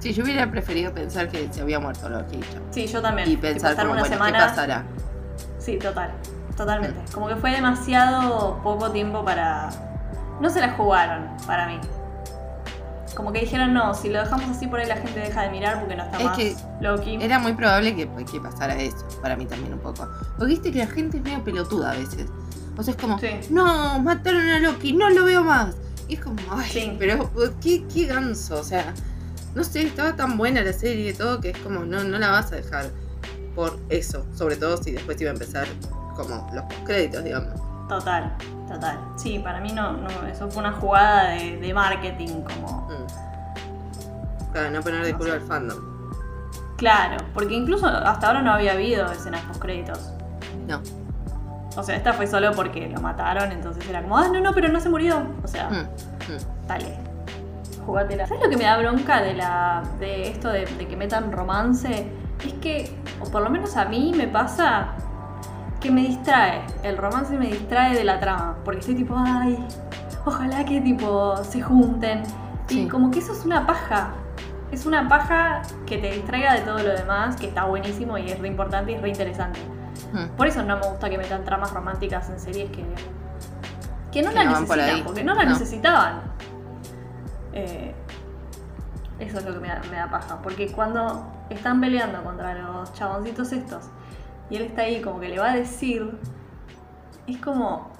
Sí, 0.00 0.12
yo 0.12 0.24
hubiera 0.24 0.50
preferido 0.50 0.92
pensar 0.92 1.28
que 1.28 1.48
se 1.52 1.60
había 1.60 1.78
muerto 1.78 2.08
Loki. 2.08 2.40
Sí, 2.70 2.86
yo 2.86 3.00
también. 3.02 3.30
Y 3.30 3.36
pensar 3.36 3.76
como, 3.76 3.92
una 3.92 4.00
bueno, 4.00 4.14
semana- 4.14 4.38
¿qué 4.38 4.44
pasará? 4.46 4.84
Sí, 5.58 5.78
total. 5.78 6.10
Totalmente. 6.56 7.00
Como 7.12 7.28
que 7.28 7.36
fue 7.36 7.50
demasiado 7.52 8.60
poco 8.62 8.90
tiempo 8.90 9.24
para. 9.24 9.68
No 10.40 10.48
se 10.50 10.60
la 10.60 10.72
jugaron 10.72 11.28
para 11.46 11.66
mí. 11.68 11.78
Como 13.14 13.32
que 13.32 13.40
dijeron, 13.40 13.74
no, 13.74 13.92
si 13.92 14.08
lo 14.08 14.20
dejamos 14.20 14.48
así 14.56 14.66
por 14.66 14.78
ahí 14.80 14.86
la 14.86 14.96
gente 14.96 15.18
deja 15.20 15.42
de 15.42 15.50
mirar 15.50 15.80
porque 15.80 15.96
no 15.96 16.04
está 16.04 16.18
Es 16.18 16.24
más 16.24 16.36
que 16.36 16.56
Loki. 16.80 17.18
Era 17.20 17.38
muy 17.38 17.52
probable 17.54 17.94
que, 17.94 18.08
que 18.30 18.40
pasara 18.40 18.74
eso, 18.76 19.06
para 19.20 19.36
mí 19.36 19.46
también 19.46 19.74
un 19.74 19.80
poco. 19.80 20.08
Porque 20.38 20.52
viste 20.52 20.72
que 20.72 20.78
la 20.78 20.86
gente 20.86 21.18
es 21.18 21.22
medio 21.22 21.42
pelotuda 21.44 21.90
a 21.90 21.94
veces. 21.94 22.26
O 22.78 22.82
sea, 22.82 22.94
es 22.94 23.00
como, 23.00 23.18
Sí. 23.18 23.28
no, 23.50 23.98
mataron 23.98 24.48
a 24.48 24.60
Loki, 24.60 24.92
no 24.94 25.10
lo 25.10 25.24
veo 25.24 25.42
más. 25.44 25.74
Y 26.08 26.14
es 26.14 26.20
como, 26.20 26.36
ay, 26.50 26.70
Sí. 26.70 26.96
pero 26.98 27.30
qué, 27.60 27.84
qué 27.92 28.06
ganso, 28.06 28.58
o 28.60 28.64
sea, 28.64 28.94
no 29.54 29.64
sé, 29.64 29.82
estaba 29.82 30.14
tan 30.16 30.36
buena 30.36 30.62
la 30.62 30.72
serie 30.72 31.10
y 31.10 31.14
todo 31.14 31.40
que 31.40 31.50
es 31.50 31.58
como, 31.58 31.80
no, 31.80 32.02
no 32.04 32.18
la 32.18 32.30
vas 32.30 32.52
a 32.52 32.56
dejar 32.56 32.86
por 33.54 33.78
eso. 33.88 34.24
Sobre 34.34 34.56
todo 34.56 34.76
si 34.76 34.92
después 34.92 35.20
iba 35.20 35.30
a 35.30 35.34
empezar 35.34 35.66
como 36.16 36.48
los 36.54 36.64
créditos, 36.84 37.24
digamos. 37.24 37.48
Total, 37.88 38.32
total. 38.68 38.98
Sí, 39.16 39.38
para 39.40 39.60
mí 39.60 39.72
no, 39.72 39.92
no 39.92 40.08
eso 40.26 40.48
fue 40.50 40.60
una 40.62 40.72
jugada 40.72 41.30
de, 41.30 41.56
de 41.56 41.74
marketing 41.74 42.42
como. 42.42 42.88
Mm. 42.88 44.52
Para 44.52 44.70
no 44.70 44.80
poner 44.80 45.04
de 45.04 45.12
No 45.12 45.18
culo 45.18 45.30
sé. 45.30 45.36
al 45.36 45.42
fandom. 45.42 45.78
Claro, 46.76 47.24
porque 47.34 47.54
incluso 47.54 47.86
hasta 47.86 48.28
ahora 48.28 48.42
no 48.42 48.52
había 48.52 48.72
habido 48.72 49.10
escenas 49.12 49.42
post 49.42 49.60
créditos. 49.60 50.12
No. 50.66 50.80
O 51.76 51.82
sea, 51.82 51.94
esta 51.96 52.12
fue 52.12 52.26
solo 52.26 52.52
porque 52.52 52.88
lo 52.88 53.00
mataron, 53.00 53.52
entonces 53.52 53.86
era 53.88 54.02
como, 54.02 54.16
ah, 54.18 54.28
no, 54.28 54.40
no, 54.40 54.52
pero 54.54 54.68
no 54.68 54.80
se 54.80 54.88
murió. 54.88 55.22
O 55.44 55.48
sea, 55.48 55.68
Mm, 55.68 56.32
mm. 56.32 56.66
dale. 56.66 56.96
Jugatela. 57.86 58.26
¿Sabes 58.26 58.42
lo 58.44 58.50
que 58.50 58.56
me 58.56 58.64
da 58.64 58.78
bronca 58.78 59.20
de 59.22 59.34
la. 59.34 59.82
de 59.98 60.28
esto 60.28 60.48
de, 60.48 60.66
de 60.66 60.86
que 60.88 60.96
metan 60.96 61.32
romance? 61.32 62.10
Es 62.44 62.52
que, 62.54 62.96
o 63.20 63.24
por 63.30 63.42
lo 63.42 63.50
menos 63.50 63.76
a 63.76 63.84
mí 63.86 64.12
me 64.16 64.26
pasa 64.28 64.88
que 65.80 65.90
me 65.90 66.02
distrae. 66.02 66.62
El 66.82 66.96
romance 66.96 67.36
me 67.36 67.46
distrae 67.48 67.94
de 67.96 68.04
la 68.04 68.18
trama. 68.20 68.56
Porque 68.64 68.80
estoy 68.80 68.94
tipo, 68.94 69.14
ay, 69.16 69.58
ojalá 70.24 70.64
que 70.64 70.80
tipo 70.80 71.36
se 71.44 71.60
junten. 71.62 72.22
Sí. 72.66 72.82
Y 72.82 72.88
como 72.88 73.10
que 73.10 73.18
eso 73.18 73.32
es 73.32 73.44
una 73.44 73.66
paja. 73.66 74.10
Es 74.70 74.86
una 74.86 75.08
paja 75.08 75.62
que 75.84 75.98
te 75.98 76.12
distraiga 76.12 76.54
de 76.54 76.60
todo 76.60 76.78
lo 76.78 76.92
demás, 76.96 77.34
que 77.36 77.48
está 77.48 77.64
buenísimo 77.64 78.16
y 78.18 78.30
es 78.30 78.38
re 78.38 78.46
importante 78.46 78.92
y 78.92 78.94
es 78.94 79.02
re 79.02 79.08
interesante. 79.08 79.58
Mm. 80.12 80.36
Por 80.36 80.46
eso 80.46 80.62
no 80.62 80.76
me 80.78 80.86
gusta 80.86 81.10
que 81.10 81.18
metan 81.18 81.44
tramas 81.44 81.72
románticas 81.72 82.30
en 82.30 82.38
series 82.38 82.70
que, 82.70 82.84
que 84.12 84.22
no 84.22 84.30
Que 84.30 84.36
la 84.36 84.44
no 84.44 84.66
por 84.66 84.76
necesitan, 84.76 85.04
porque 85.04 85.24
no 85.24 85.34
la 85.34 85.44
No. 85.44 85.50
necesitaban. 85.50 86.20
Eh, 87.52 87.94
eso 89.18 89.38
es 89.38 89.44
lo 89.44 89.52
que 89.54 89.60
me 89.60 89.68
da, 89.68 89.82
me 89.90 89.96
da 89.96 90.08
paja, 90.10 90.40
porque 90.42 90.68
cuando 90.72 91.30
están 91.50 91.80
peleando 91.80 92.22
contra 92.24 92.54
los 92.54 92.92
chaboncitos 92.94 93.52
estos 93.52 93.84
y 94.48 94.56
él 94.56 94.62
está 94.62 94.82
ahí 94.82 95.02
como 95.02 95.20
que 95.20 95.28
le 95.28 95.38
va 95.38 95.50
a 95.52 95.56
decir, 95.56 96.18
es 97.26 97.36
como... 97.38 97.90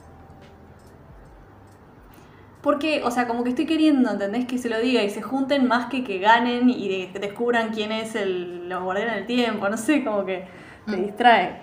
Porque, 2.62 3.02
o 3.04 3.10
sea, 3.10 3.26
como 3.26 3.42
que 3.42 3.50
estoy 3.50 3.64
queriendo, 3.66 4.10
¿entendés? 4.10 4.44
Que 4.46 4.58
se 4.58 4.68
lo 4.68 4.78
diga 4.78 5.02
y 5.02 5.08
se 5.10 5.22
junten 5.22 5.66
más 5.66 5.86
que 5.86 6.04
que 6.04 6.18
ganen 6.18 6.68
y 6.68 6.88
de- 7.08 7.18
descubran 7.18 7.70
quién 7.72 7.90
es 7.90 8.14
el, 8.14 8.68
los 8.68 8.82
guardianes 8.82 9.14
del 9.16 9.26
tiempo, 9.26 9.68
no 9.70 9.76
sé, 9.78 10.04
como 10.04 10.24
que 10.26 10.46
te 10.86 10.96
Mm. 10.96 11.02
distrae. 11.06 11.62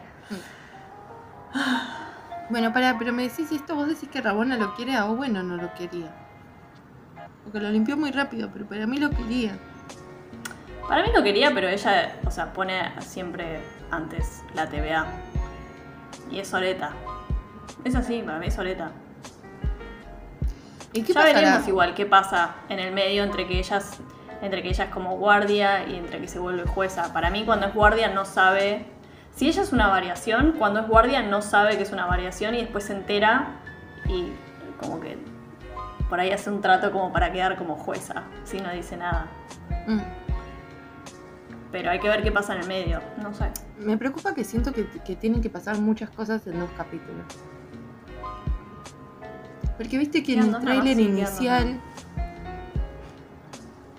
Bueno, 2.49 2.71
para, 2.73 2.97
pero 2.97 3.11
me 3.13 3.23
decís 3.23 3.51
esto, 3.51 3.75
vos 3.75 3.87
decís 3.87 4.09
que 4.09 4.21
Rabona 4.21 4.57
lo 4.57 4.73
quiere, 4.75 4.99
o 5.01 5.15
bueno, 5.15 5.43
no 5.43 5.57
lo 5.57 5.73
quería. 5.75 6.11
Porque 7.47 7.61
lo 7.61 7.71
limpió 7.71 7.95
muy 7.95 8.11
rápido, 8.11 8.49
pero 8.51 8.65
para 8.65 8.85
mí 8.85 8.97
lo 8.97 9.09
quería. 9.09 9.57
Para 10.85 11.01
mí 11.01 11.11
lo 11.15 11.23
quería, 11.23 11.53
pero 11.53 11.69
ella, 11.69 12.13
o 12.25 12.29
sea, 12.29 12.51
pone 12.51 12.91
siempre 12.99 13.61
antes 13.89 14.43
la 14.53 14.67
TVA. 14.67 15.05
Y 16.29 16.39
es 16.39 16.49
Soreta. 16.49 16.91
Es 17.85 17.95
así, 17.95 18.21
para 18.21 18.37
mí 18.39 18.47
es 18.47 18.53
Soreta. 18.53 18.91
¿Y 20.91 21.03
qué 21.03 21.13
Ya 21.13 21.21
pasará? 21.21 21.39
veremos 21.39 21.67
igual 21.69 21.95
qué 21.95 22.05
pasa 22.05 22.55
en 22.67 22.79
el 22.79 22.93
medio 22.93 23.23
entre 23.23 23.47
que 23.47 23.59
ellas 23.59 23.97
entre 24.41 24.61
que 24.61 24.67
ella 24.67 24.83
es 24.83 24.89
como 24.89 25.15
guardia 25.15 25.87
y 25.87 25.95
entre 25.95 26.19
que 26.19 26.27
se 26.27 26.39
vuelve 26.39 26.65
jueza. 26.67 27.13
Para 27.13 27.29
mí 27.29 27.45
cuando 27.45 27.67
es 27.67 27.73
guardia 27.73 28.09
no 28.09 28.25
sabe 28.25 28.85
si 29.33 29.47
ella 29.47 29.61
es 29.61 29.71
una 29.71 29.87
variación, 29.87 30.51
cuando 30.59 30.81
es 30.81 30.87
guardia 30.89 31.21
no 31.21 31.41
sabe 31.41 31.77
que 31.77 31.83
es 31.83 31.93
una 31.93 32.07
variación 32.07 32.55
y 32.55 32.57
después 32.59 32.83
se 32.83 32.93
entera 32.93 33.55
y 34.09 34.33
como 34.81 34.99
que 34.99 35.17
por 36.09 36.19
ahí 36.19 36.31
hace 36.31 36.49
un 36.49 36.61
trato 36.61 36.91
como 36.91 37.11
para 37.11 37.31
quedar 37.31 37.57
como 37.57 37.75
jueza, 37.75 38.23
si 38.43 38.59
no 38.59 38.71
dice 38.71 38.97
nada. 38.97 39.27
Mm. 39.87 39.99
Pero 41.71 41.89
hay 41.91 41.99
que 41.99 42.07
ver 42.07 42.23
qué 42.23 42.31
pasa 42.31 42.55
en 42.55 42.61
el 42.61 42.67
medio, 42.67 43.01
no 43.21 43.33
sé. 43.33 43.49
Me 43.77 43.97
preocupa 43.97 44.33
que 44.33 44.43
siento 44.43 44.71
que, 44.71 44.87
que 45.05 45.15
tienen 45.15 45.41
que 45.41 45.49
pasar 45.49 45.77
muchas 45.79 46.09
cosas 46.09 46.45
en 46.47 46.59
dos 46.59 46.69
capítulos. 46.77 47.25
Porque 49.77 49.97
viste 49.97 50.23
que 50.23 50.33
en 50.33 50.39
el 50.55 50.59
tráiler 50.59 50.99
inicial 50.99 51.79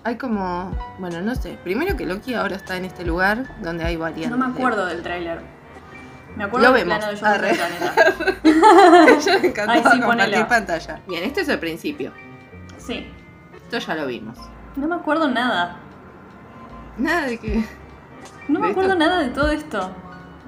hay 0.03 0.15
como, 0.17 0.71
bueno, 0.97 1.21
no 1.21 1.35
sé, 1.35 1.57
primero 1.63 1.95
que 1.95 2.05
Loki 2.05 2.33
ahora 2.33 2.55
está 2.55 2.75
en 2.75 2.85
este 2.85 3.05
lugar 3.05 3.45
donde 3.61 3.85
hay 3.85 3.95
variantes. 3.95 4.31
No 4.31 4.37
me 4.37 4.51
de- 4.51 4.59
acuerdo 4.59 4.85
del 4.85 5.01
tráiler. 5.03 5.39
Me 6.35 6.43
acuerdo 6.45 6.67
Lo 6.69 6.73
del 6.73 6.85
vemos. 6.87 6.97
plano 7.05 7.11
de 7.13 7.19
Yo 7.21 7.25
Arre. 7.25 7.55
planeta. 7.55 9.19
Ya 9.19 9.39
me 9.39 9.47
encantó 9.47 9.71
Ay, 9.71 9.79
sí, 9.79 9.99
compartir 9.99 10.05
ponelo. 10.29 10.47
pantalla. 10.47 10.99
Bien, 11.07 11.23
esto 11.23 11.39
es 11.41 11.49
el 11.49 11.59
principio. 11.59 12.11
Sí. 12.77 13.11
Esto 13.55 13.77
ya 13.79 13.95
lo 13.95 14.07
vimos. 14.07 14.37
No 14.75 14.87
me 14.87 14.95
acuerdo 14.95 15.27
nada. 15.27 15.77
Nada 16.97 17.27
de 17.27 17.37
que. 17.37 17.63
No 18.47 18.59
me 18.59 18.67
¿De 18.67 18.71
acuerdo 18.71 18.93
esto? 18.93 18.99
nada 19.05 19.19
de 19.21 19.29
todo 19.29 19.51
esto. 19.51 19.91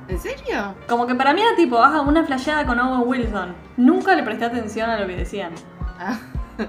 ¿En 0.08 0.20
serio? 0.20 0.76
Como 0.88 1.06
que 1.08 1.16
para 1.16 1.34
mí 1.34 1.42
era 1.42 1.56
tipo, 1.56 1.78
haga 1.78 2.02
una 2.02 2.24
flasheada 2.26 2.66
con 2.66 2.80
Owen 2.80 3.08
Wilson. 3.08 3.56
Nunca 3.78 4.16
le 4.16 4.24
presté 4.24 4.46
atención 4.46 4.90
a 4.90 5.00
lo 5.00 5.08
que 5.08 5.16
decían. 5.18 5.52
Ah, 6.00 6.18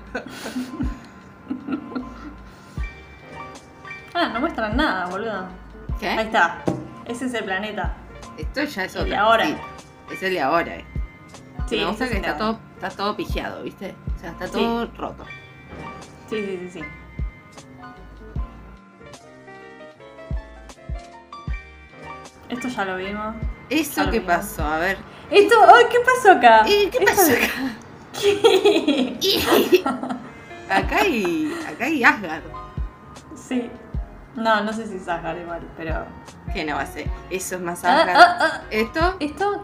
Ah, 4.15 4.29
no 4.33 4.41
muestran 4.41 4.77
nada, 4.77 5.07
boludo. 5.07 5.41
Ahí 5.43 5.99
¿Qué? 5.99 6.21
está. 6.21 6.59
Ese 7.07 7.27
es 7.27 7.35
el 7.35 7.45
planeta. 7.45 7.95
Esto 8.39 8.65
ya 8.65 8.85
es 8.85 8.95
El 8.95 9.01
otro. 9.01 9.11
de 9.11 9.17
ahora. 9.17 9.47
sí. 9.47 9.57
Es 10.13 10.23
el 10.23 10.33
de 10.35 10.41
ahora. 10.41 10.77
eh. 10.77 10.85
Sí, 11.69 11.77
me 11.77 11.87
gusta 11.87 12.09
que 12.09 12.17
está 12.17 12.37
todo, 12.37 12.59
está 12.75 12.91
todo 12.91 13.17
pijeado, 13.17 13.63
¿viste? 13.63 13.95
O 14.17 14.19
sea, 14.21 14.31
está 14.31 14.47
Sí. 14.47 14.53
todo 14.55 14.87
roto. 14.97 15.25
Sí, 16.29 16.37
sí, 16.45 16.59
sí, 16.73 16.81
sí. 16.81 16.85
Esto 22.49 22.69
ya 22.69 22.85
lo 22.85 22.97
vimos. 22.97 23.35
¿Eso 23.71 24.05
lo 24.05 24.11
qué 24.11 24.19
vimos. 24.21 24.37
pasó? 24.37 24.65
A 24.65 24.79
ver. 24.79 24.99
Esto, 25.31 25.55
ay, 25.75 25.85
¿qué 25.91 25.99
pasó 26.01 26.33
acá? 26.33 26.65
¿Y 26.69 26.89
qué 26.91 26.99
Esto- 26.99 27.07
pasó 27.07 27.33
¿Qué? 29.21 29.43
acá 30.69 30.97
hay. 31.01 31.55
Acá 31.67 31.85
hay 31.87 32.05
Asgard. 32.05 32.43
Sí. 33.35 33.71
No, 34.37 34.63
no 34.63 34.73
sé 34.73 34.87
si 34.87 34.97
es 34.97 35.09
Asgard 35.09 35.39
igual, 35.41 35.61
pero. 35.77 36.07
¿Qué 36.55 36.65
no 36.65 36.77
va 36.77 36.83
a 36.83 36.87
ser? 36.87 37.09
Eso 37.31 37.57
es 37.57 37.61
más 37.61 37.85
Ah, 37.85 38.01
Asgard. 38.01 38.17
ah, 38.17 38.37
ah. 38.41 38.61
¿Esto? 38.71 39.17
¿Esto 39.21 39.63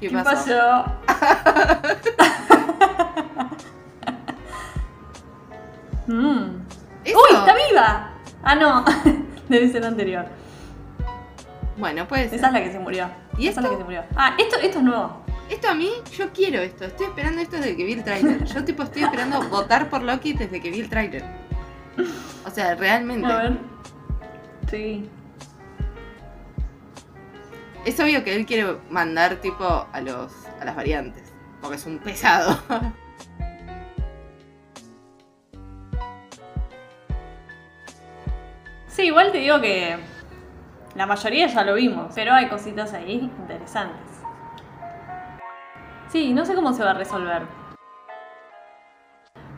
¿Qué, 0.00 0.08
qué 0.08 0.18
pasó? 0.18 0.84
Mm. 6.06 6.60
¡Uy, 7.06 7.36
está 7.36 7.54
viva! 7.68 8.10
Ah, 8.42 8.54
no. 8.54 8.84
Debe 9.48 9.68
ser 9.70 9.82
la 9.82 9.88
anterior. 9.88 10.26
Bueno, 11.78 12.06
puede 12.06 12.28
ser. 12.28 12.38
Esa 12.38 12.48
es 12.48 12.52
la 12.52 12.62
que 12.62 12.72
se 12.72 12.78
murió. 12.78 13.08
¿Y 13.38 13.48
Esa 13.48 13.60
es 13.60 13.66
la 13.66 13.72
esto? 13.72 13.72
que 13.72 13.78
se 13.78 13.84
murió. 13.84 14.02
Ah, 14.16 14.34
esto, 14.38 14.56
esto 14.56 14.78
es 14.78 14.84
nuevo. 14.84 15.24
Esto 15.48 15.68
a 15.68 15.74
mí, 15.74 15.90
yo 16.16 16.30
quiero 16.32 16.60
esto. 16.60 16.84
Estoy 16.84 17.06
esperando 17.06 17.40
esto 17.40 17.56
desde 17.56 17.76
que 17.76 17.84
vi 17.84 17.92
el 17.94 18.04
tráiler. 18.04 18.44
Yo 18.44 18.64
tipo 18.64 18.82
estoy 18.82 19.02
esperando 19.02 19.42
votar 19.48 19.88
por 19.88 20.02
Loki 20.02 20.32
desde 20.34 20.60
que 20.60 20.70
vi 20.70 20.80
el 20.80 20.88
tráiler. 20.88 21.24
O 22.46 22.50
sea, 22.50 22.74
realmente. 22.74 23.26
A 23.26 23.36
ver. 23.38 23.58
Sí. 24.74 25.08
Es 27.84 28.00
obvio 28.00 28.24
que 28.24 28.34
él 28.34 28.44
quiere 28.44 28.76
mandar 28.90 29.36
tipo 29.36 29.86
a 29.92 30.00
los 30.00 30.32
a 30.60 30.64
las 30.64 30.74
variantes. 30.74 31.32
Porque 31.60 31.76
es 31.76 31.86
un 31.86 32.00
pesado. 32.00 32.58
Sí, 38.88 39.06
igual 39.06 39.32
te 39.32 39.38
digo 39.38 39.60
que 39.60 39.96
la 40.94 41.04
mayoría 41.04 41.48
ya 41.48 41.64
lo 41.64 41.74
vimos, 41.74 42.12
pero 42.14 42.32
hay 42.32 42.48
cositas 42.48 42.92
ahí 42.92 43.14
interesantes. 43.14 44.22
Sí, 46.06 46.32
no 46.32 46.44
sé 46.44 46.54
cómo 46.54 46.72
se 46.72 46.84
va 46.84 46.92
a 46.92 46.94
resolver. 46.94 47.42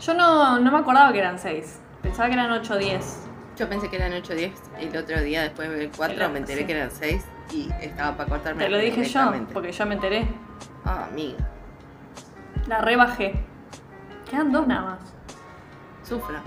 Yo 0.00 0.14
no, 0.14 0.58
no 0.58 0.72
me 0.72 0.78
acordaba 0.78 1.12
que 1.12 1.18
eran 1.18 1.38
6. 1.38 1.82
Pensaba 2.00 2.28
que 2.28 2.34
eran 2.34 2.50
8 2.50 2.72
o 2.72 2.78
10. 2.78 3.25
Yo 3.58 3.68
pensé 3.68 3.88
que 3.88 3.96
eran 3.96 4.12
8 4.12 4.32
o 4.32 4.36
10. 4.36 4.52
El 4.80 4.96
otro 4.96 5.20
día, 5.22 5.42
después 5.42 5.68
de 5.70 5.76
ver 5.76 5.90
4, 5.96 6.24
El- 6.26 6.32
me 6.32 6.38
enteré 6.38 6.60
sí. 6.60 6.66
que 6.66 6.72
eran 6.76 6.90
6 6.90 7.24
y 7.52 7.70
estaba 7.80 8.16
para 8.16 8.28
cortarme 8.28 8.64
Te 8.64 8.70
lo 8.70 8.78
dije 8.78 9.04
yo, 9.04 9.32
porque 9.52 9.72
yo 9.72 9.86
me 9.86 9.94
enteré. 9.94 10.26
Ah, 10.84 11.06
amiga. 11.10 11.38
La 12.66 12.80
rebajé. 12.80 13.34
Quedan 14.30 14.52
dos 14.52 14.66
nada 14.66 14.82
más. 14.82 14.98
Sufra. 16.06 16.42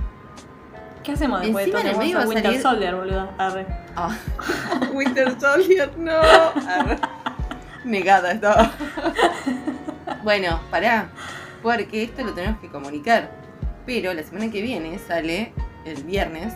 ¿Qué 1.04 1.14
hacemos 1.14 1.42
después 1.42 1.66
Encima 1.66 1.82
de 1.84 1.90
en 1.90 1.94
todo? 1.96 2.02
el 2.04 2.08
medio 2.14 2.28
Winter 2.28 2.44
salir- 2.46 2.62
Soldier, 2.62 2.96
boludo. 2.96 3.30
Arre. 3.38 3.66
Ah. 3.96 4.16
Winter 4.94 5.40
Soldier, 5.40 5.98
no. 5.98 6.12
Arre. 6.18 6.98
Negada 7.86 8.34
estaba. 8.34 8.70
bueno, 10.24 10.60
pará. 10.70 11.10
Porque 11.64 12.04
esto 12.04 12.24
lo 12.24 12.34
tenemos 12.34 12.60
que 12.60 12.70
comunicar. 12.70 13.32
Pero 13.86 14.14
la 14.14 14.24
semana 14.24 14.52
que 14.52 14.62
viene 14.62 15.00
sale, 15.00 15.54
el 15.86 16.04
viernes, 16.04 16.54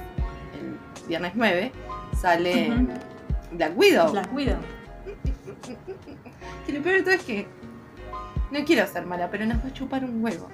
el 0.64 1.08
viernes 1.08 1.32
9, 1.36 1.72
sale 2.20 2.70
Ujú. 2.72 2.88
Black 3.52 3.78
Widow. 3.78 4.14
Las 4.14 4.28
cuido. 4.28 4.56
Que 6.66 6.74
lo 6.74 6.82
peor 6.82 6.96
de 6.98 7.02
todo 7.04 7.14
es 7.14 7.24
que 7.24 7.48
no 8.52 8.60
quiero 8.66 8.86
ser 8.88 9.06
mala, 9.06 9.30
pero 9.30 9.46
nos 9.46 9.58
va 9.58 9.68
a 9.68 9.74
chupar 9.74 10.04
un 10.04 10.24
huevo. 10.24 10.50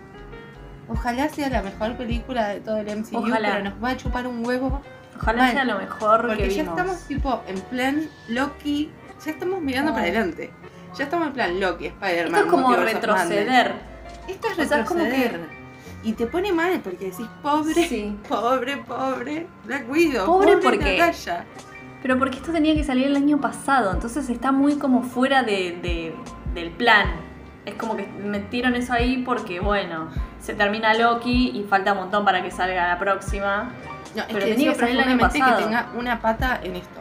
Ojalá 0.88 1.30
sea 1.30 1.50
la 1.50 1.62
mejor 1.62 1.96
película 1.98 2.48
de 2.50 2.62
todo 2.62 2.78
el 2.78 2.88
MCU, 2.98 3.18
Ojalá. 3.18 3.52
pero 3.52 3.64
nos 3.70 3.84
va 3.84 3.90
a 3.92 3.98
chupar 3.98 4.26
un 4.28 4.46
huevo. 4.46 4.82
Ojalá 5.18 5.44
Mal. 5.44 5.52
sea 5.52 5.66
lo 5.66 5.78
mejor 5.78 6.22
Porque 6.28 6.44
que 6.44 6.50
ya 6.56 6.64
vimos. 6.64 6.80
estamos 6.80 7.02
tipo 7.08 7.44
en 7.48 7.60
plan 7.62 8.10
Loki, 8.30 8.92
ya 9.24 9.32
estamos 9.32 9.62
mirando 9.62 9.92
Oh. 9.92 9.96
para 9.96 10.08
adelante. 10.08 10.52
Ya 10.98 11.04
estamos 11.04 11.28
en 11.28 11.34
plan 11.34 11.60
Loki, 11.60 11.88
Spider-Man. 11.88 12.36
Esto 12.42 12.46
es 12.46 12.52
como 12.64 12.76
retroceder. 12.76 13.74
Esto 14.28 14.48
es 14.48 14.60
O 14.60 14.66
sea, 14.66 14.80
es 14.82 14.88
como 14.88 15.04
retroceder. 15.04 15.40
Y 16.04 16.14
te 16.14 16.28
pone 16.28 16.52
mal 16.54 16.80
porque 16.84 17.06
decís 17.12 17.28
pobre, 17.42 17.74
Sí. 17.88 18.18
pobre, 18.28 18.78
pobre 18.78 19.48
Black 19.66 19.90
Widow. 19.90 20.26
Pobre 20.26 20.58
porque- 20.58 20.98
Natalia. 20.98 21.46
Pero 22.02 22.18
porque 22.18 22.38
esto 22.38 22.54
tenía 22.54 22.74
que 22.74 22.86
salir 22.86 23.08
el 23.08 23.16
año 23.18 23.42
pasado, 23.42 23.92
entonces 23.92 24.30
está 24.30 24.54
muy 24.54 24.76
como 24.78 25.04
fuera 25.04 25.44
de, 25.44 25.78
de- 25.82 26.16
del 26.54 26.72
plan. 26.72 27.28
es 27.66 27.76
como 27.76 27.96
que 27.96 28.08
metieron 28.08 28.74
eso 28.76 28.94
ahí 28.94 29.22
porque, 29.24 29.60
bueno, 29.60 30.08
se 30.40 30.56
termina 30.56 30.94
Loki 30.96 31.52
y 31.54 31.66
falta 31.70 31.92
un 31.92 32.00
montón 32.00 32.26
para 32.26 32.42
que 32.42 32.50
salga 32.50 32.88
la 32.88 32.98
próxima. 32.98 33.70
No, 34.16 34.22
es 34.24 34.28
Pero 34.28 34.40
que 34.40 34.52
tenía 34.54 34.74
que 34.74 34.80
salir 34.80 34.96
el 34.96 35.02
año 35.02 35.18
profundamente 35.20 35.58
que 35.58 35.64
tenga 35.66 35.90
una 35.96 36.20
pata 36.20 36.60
en 36.64 36.78
esto. 36.78 37.00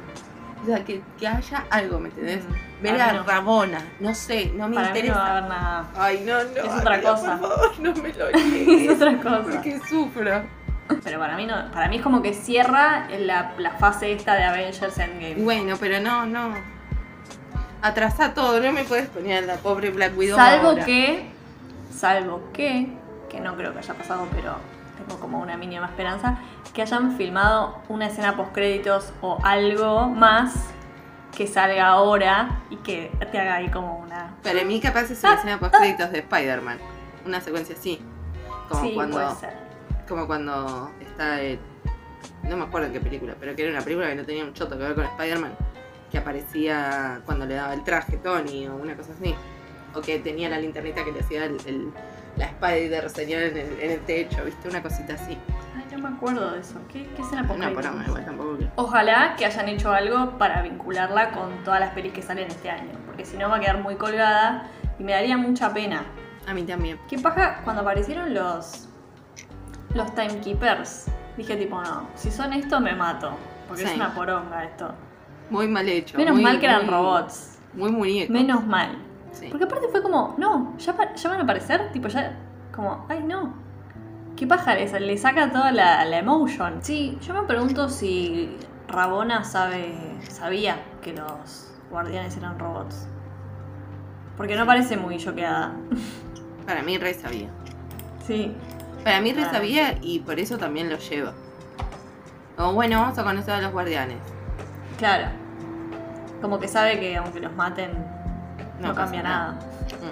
O 0.62 0.66
sea, 0.66 0.84
que, 0.84 1.00
que 1.18 1.26
haya 1.26 1.64
algo, 1.70 2.00
¿me 2.00 2.08
entendés? 2.10 2.44
Mm, 2.44 2.52
Ver 2.82 3.00
a 3.00 3.12
no. 3.12 3.22
Rabona, 3.24 3.80
no 4.00 4.14
sé, 4.14 4.52
no 4.54 4.68
me 4.68 4.76
Para 4.76 4.88
mí 4.88 4.92
no 4.92 4.98
interesa. 5.00 5.18
va 5.18 5.26
a 5.26 5.30
haber 5.38 5.48
nada. 5.50 5.84
Ay, 5.96 6.22
no, 6.24 6.34
no. 6.34 6.74
Es 6.74 6.80
otra 6.80 7.00
cosa. 7.02 7.38
Por 7.38 7.50
favor, 7.50 7.80
no 7.80 7.94
me 7.94 8.12
lo 8.12 8.28
Es 8.32 8.46
niegues. 8.46 8.90
otra 8.96 9.16
cosa. 9.16 9.42
Porque 9.42 9.80
sufro. 9.88 10.42
Pero 11.04 11.18
para 11.18 11.36
mí 11.36 11.44
no, 11.46 11.70
para 11.72 11.88
mí 11.88 11.96
es 11.96 12.02
como 12.02 12.22
que 12.22 12.32
cierra 12.32 13.08
la, 13.18 13.52
la 13.58 13.72
fase 13.72 14.12
esta 14.12 14.34
de 14.34 14.44
Avengers 14.44 14.96
Endgame. 14.98 15.34
Bueno, 15.42 15.76
pero 15.78 16.00
no, 16.00 16.24
no. 16.24 16.54
Atrasa 17.82 18.34
todo, 18.34 18.60
no 18.60 18.72
me 18.72 18.84
puedes 18.84 19.08
poner 19.08 19.44
a 19.44 19.46
la 19.46 19.54
pobre 19.56 19.90
Black 19.90 20.16
Widow. 20.16 20.36
Salvo 20.36 20.68
ahora. 20.70 20.84
que, 20.84 21.30
salvo 21.94 22.42
que, 22.52 22.88
que 23.28 23.38
no 23.40 23.54
creo 23.56 23.72
que 23.72 23.78
haya 23.80 23.94
pasado, 23.94 24.26
pero 24.34 24.56
tengo 24.96 25.20
como 25.20 25.38
una 25.40 25.56
mínima 25.56 25.86
esperanza, 25.86 26.38
que 26.74 26.82
hayan 26.82 27.16
filmado 27.16 27.80
una 27.88 28.06
escena 28.06 28.36
post 28.36 28.52
créditos 28.52 29.12
o 29.20 29.38
algo 29.44 30.08
más 30.08 30.54
que 31.36 31.46
salga 31.46 31.86
ahora 31.88 32.62
y 32.70 32.76
que 32.76 33.10
te 33.30 33.38
haga 33.38 33.56
ahí 33.56 33.68
como 33.70 33.98
una... 33.98 34.34
Para 34.42 34.64
mí, 34.64 34.80
capaz 34.80 35.10
es 35.10 35.22
una 35.22 35.34
escena 35.34 35.58
post 35.60 35.74
créditos 35.76 36.10
de 36.10 36.18
Spider-Man. 36.20 36.78
Una 37.26 37.40
secuencia 37.40 37.76
así. 37.78 38.00
Como 38.68 38.82
sí, 38.82 38.92
cuando. 38.94 39.16
puede 39.16 39.34
ser. 39.36 39.52
Como 40.08 40.26
cuando 40.26 40.90
está 41.00 41.40
el- 41.40 41.58
No 42.44 42.56
me 42.56 42.64
acuerdo 42.64 42.86
en 42.88 42.92
qué 42.94 43.00
película, 43.00 43.34
pero 43.38 43.54
que 43.54 43.62
era 43.62 43.72
una 43.72 43.82
película 43.82 44.08
que 44.08 44.14
no 44.16 44.24
tenía 44.24 44.44
un 44.44 44.52
choto 44.54 44.76
que 44.76 44.84
ver 44.84 44.94
con 44.94 45.04
Spider-Man. 45.04 45.52
Que 46.10 46.18
aparecía 46.18 47.20
cuando 47.26 47.44
le 47.46 47.54
daba 47.54 47.74
el 47.74 47.84
traje 47.84 48.16
Tony 48.16 48.66
o 48.66 48.76
una 48.76 48.96
cosa 48.96 49.12
así. 49.18 49.34
O 49.94 50.00
que 50.00 50.18
tenía 50.18 50.48
la 50.48 50.58
linternita 50.58 51.04
que 51.04 51.12
le 51.12 51.20
hacía 51.20 51.44
el, 51.44 51.56
el- 51.66 51.92
la 52.36 52.46
Spider 52.46 53.10
señal 53.10 53.42
en 53.42 53.56
el, 53.56 53.80
en 53.80 53.90
el 53.92 54.00
techo, 54.00 54.44
¿viste? 54.44 54.68
Una 54.68 54.82
cosita 54.82 55.14
así. 55.14 55.36
No 56.00 56.08
me 56.10 56.16
acuerdo 56.16 56.52
de 56.52 56.60
eso. 56.60 56.80
¿Qué, 56.92 57.08
qué 57.16 57.22
escena 57.22 57.42
post 57.46 57.58
No, 57.60 57.66
créditos? 57.66 57.90
pero 57.92 58.06
igual 58.08 58.24
tampoco 58.24 58.58
que. 58.58 58.68
Ojalá 58.76 59.34
que 59.36 59.44
hayan 59.46 59.68
hecho 59.68 59.92
algo 59.92 60.38
para 60.38 60.62
vincularla 60.62 61.30
con 61.32 61.62
todas 61.64 61.80
las 61.80 61.90
pelis 61.90 62.12
que 62.12 62.22
salen 62.22 62.48
este 62.48 62.70
año, 62.70 62.92
porque 63.06 63.24
si 63.24 63.36
no 63.36 63.48
va 63.48 63.56
a 63.56 63.60
quedar 63.60 63.82
muy 63.82 63.96
colgada 63.96 64.68
y 64.98 65.04
me 65.04 65.12
daría 65.12 65.36
mucha 65.36 65.72
pena. 65.72 66.04
A 66.46 66.54
mí 66.54 66.62
también. 66.62 66.98
¿Qué 67.08 67.18
paja 67.18 67.60
cuando 67.64 67.82
aparecieron 67.82 68.32
los 68.32 68.88
los 69.94 70.14
timekeepers? 70.14 71.06
Dije 71.36 71.56
tipo, 71.56 71.80
no, 71.82 72.08
si 72.14 72.30
son 72.30 72.52
esto 72.52 72.80
me 72.80 72.94
mato, 72.94 73.32
porque 73.66 73.82
Sí. 73.82 73.88
es 73.90 73.96
una 73.96 74.14
poronga 74.14 74.64
esto. 74.64 74.92
Muy 75.50 75.66
mal 75.68 75.88
hecho. 75.88 76.16
Menos 76.18 76.34
muy- 76.34 76.42
mal 76.44 76.58
que 76.60 76.66
eran 76.66 76.82
muy- 76.82 76.90
robots. 76.94 77.58
Muy 77.74 77.90
muñecos. 77.92 78.30
Menos 78.30 78.66
mal. 78.66 78.98
Sí. 79.32 79.48
Porque 79.50 79.64
aparte 79.64 79.88
fue 79.88 80.02
como, 80.02 80.34
no, 80.38 80.76
ya, 80.78 80.94
pa- 80.94 81.14
ya 81.14 81.28
van 81.30 81.40
a 81.40 81.42
aparecer, 81.42 81.90
tipo 81.92 82.08
ya, 82.08 82.36
como, 82.74 83.04
ay 83.08 83.22
no. 83.22 83.54
¿Qué 84.38 84.46
paja 84.46 84.74
le, 84.76 85.00
le 85.00 85.18
saca 85.18 85.50
toda 85.50 85.72
la, 85.72 86.04
la 86.04 86.18
emotion? 86.18 86.78
Sí, 86.82 87.18
yo 87.22 87.34
me 87.34 87.42
pregunto 87.42 87.88
si 87.88 88.56
Rabona 88.86 89.42
sabe, 89.42 89.94
sabía 90.30 90.80
que 91.02 91.12
los 91.12 91.72
guardianes 91.90 92.36
eran 92.36 92.58
robots. 92.58 93.06
Porque 94.36 94.54
no 94.54 94.64
parece 94.64 94.96
muy 94.96 95.16
choqueada. 95.18 95.72
Para 96.66 96.82
mí 96.82 96.98
re 96.98 97.14
sabía. 97.14 97.48
Sí. 98.24 98.54
Para 99.02 99.20
mí 99.20 99.32
re 99.32 99.42
Ah. 99.42 99.50
sabía 99.50 99.98
y 100.00 100.20
por 100.20 100.38
eso 100.38 100.56
también 100.58 100.88
lo 100.88 100.98
llevo. 100.98 101.32
Como 102.56 102.74
bueno, 102.74 103.00
vamos 103.00 103.18
a 103.18 103.24
conocer 103.24 103.54
a 103.54 103.60
los 103.60 103.72
guardianes. 103.72 104.18
Claro. 104.98 105.28
Como 106.40 106.60
que 106.60 106.68
sabe 106.68 107.00
que 107.00 107.16
aunque 107.16 107.40
los 107.40 107.52
maten, 107.54 107.90
no, 108.80 108.94
cambia 108.94 109.22
nada. 109.22 109.52
nada. 109.54 109.58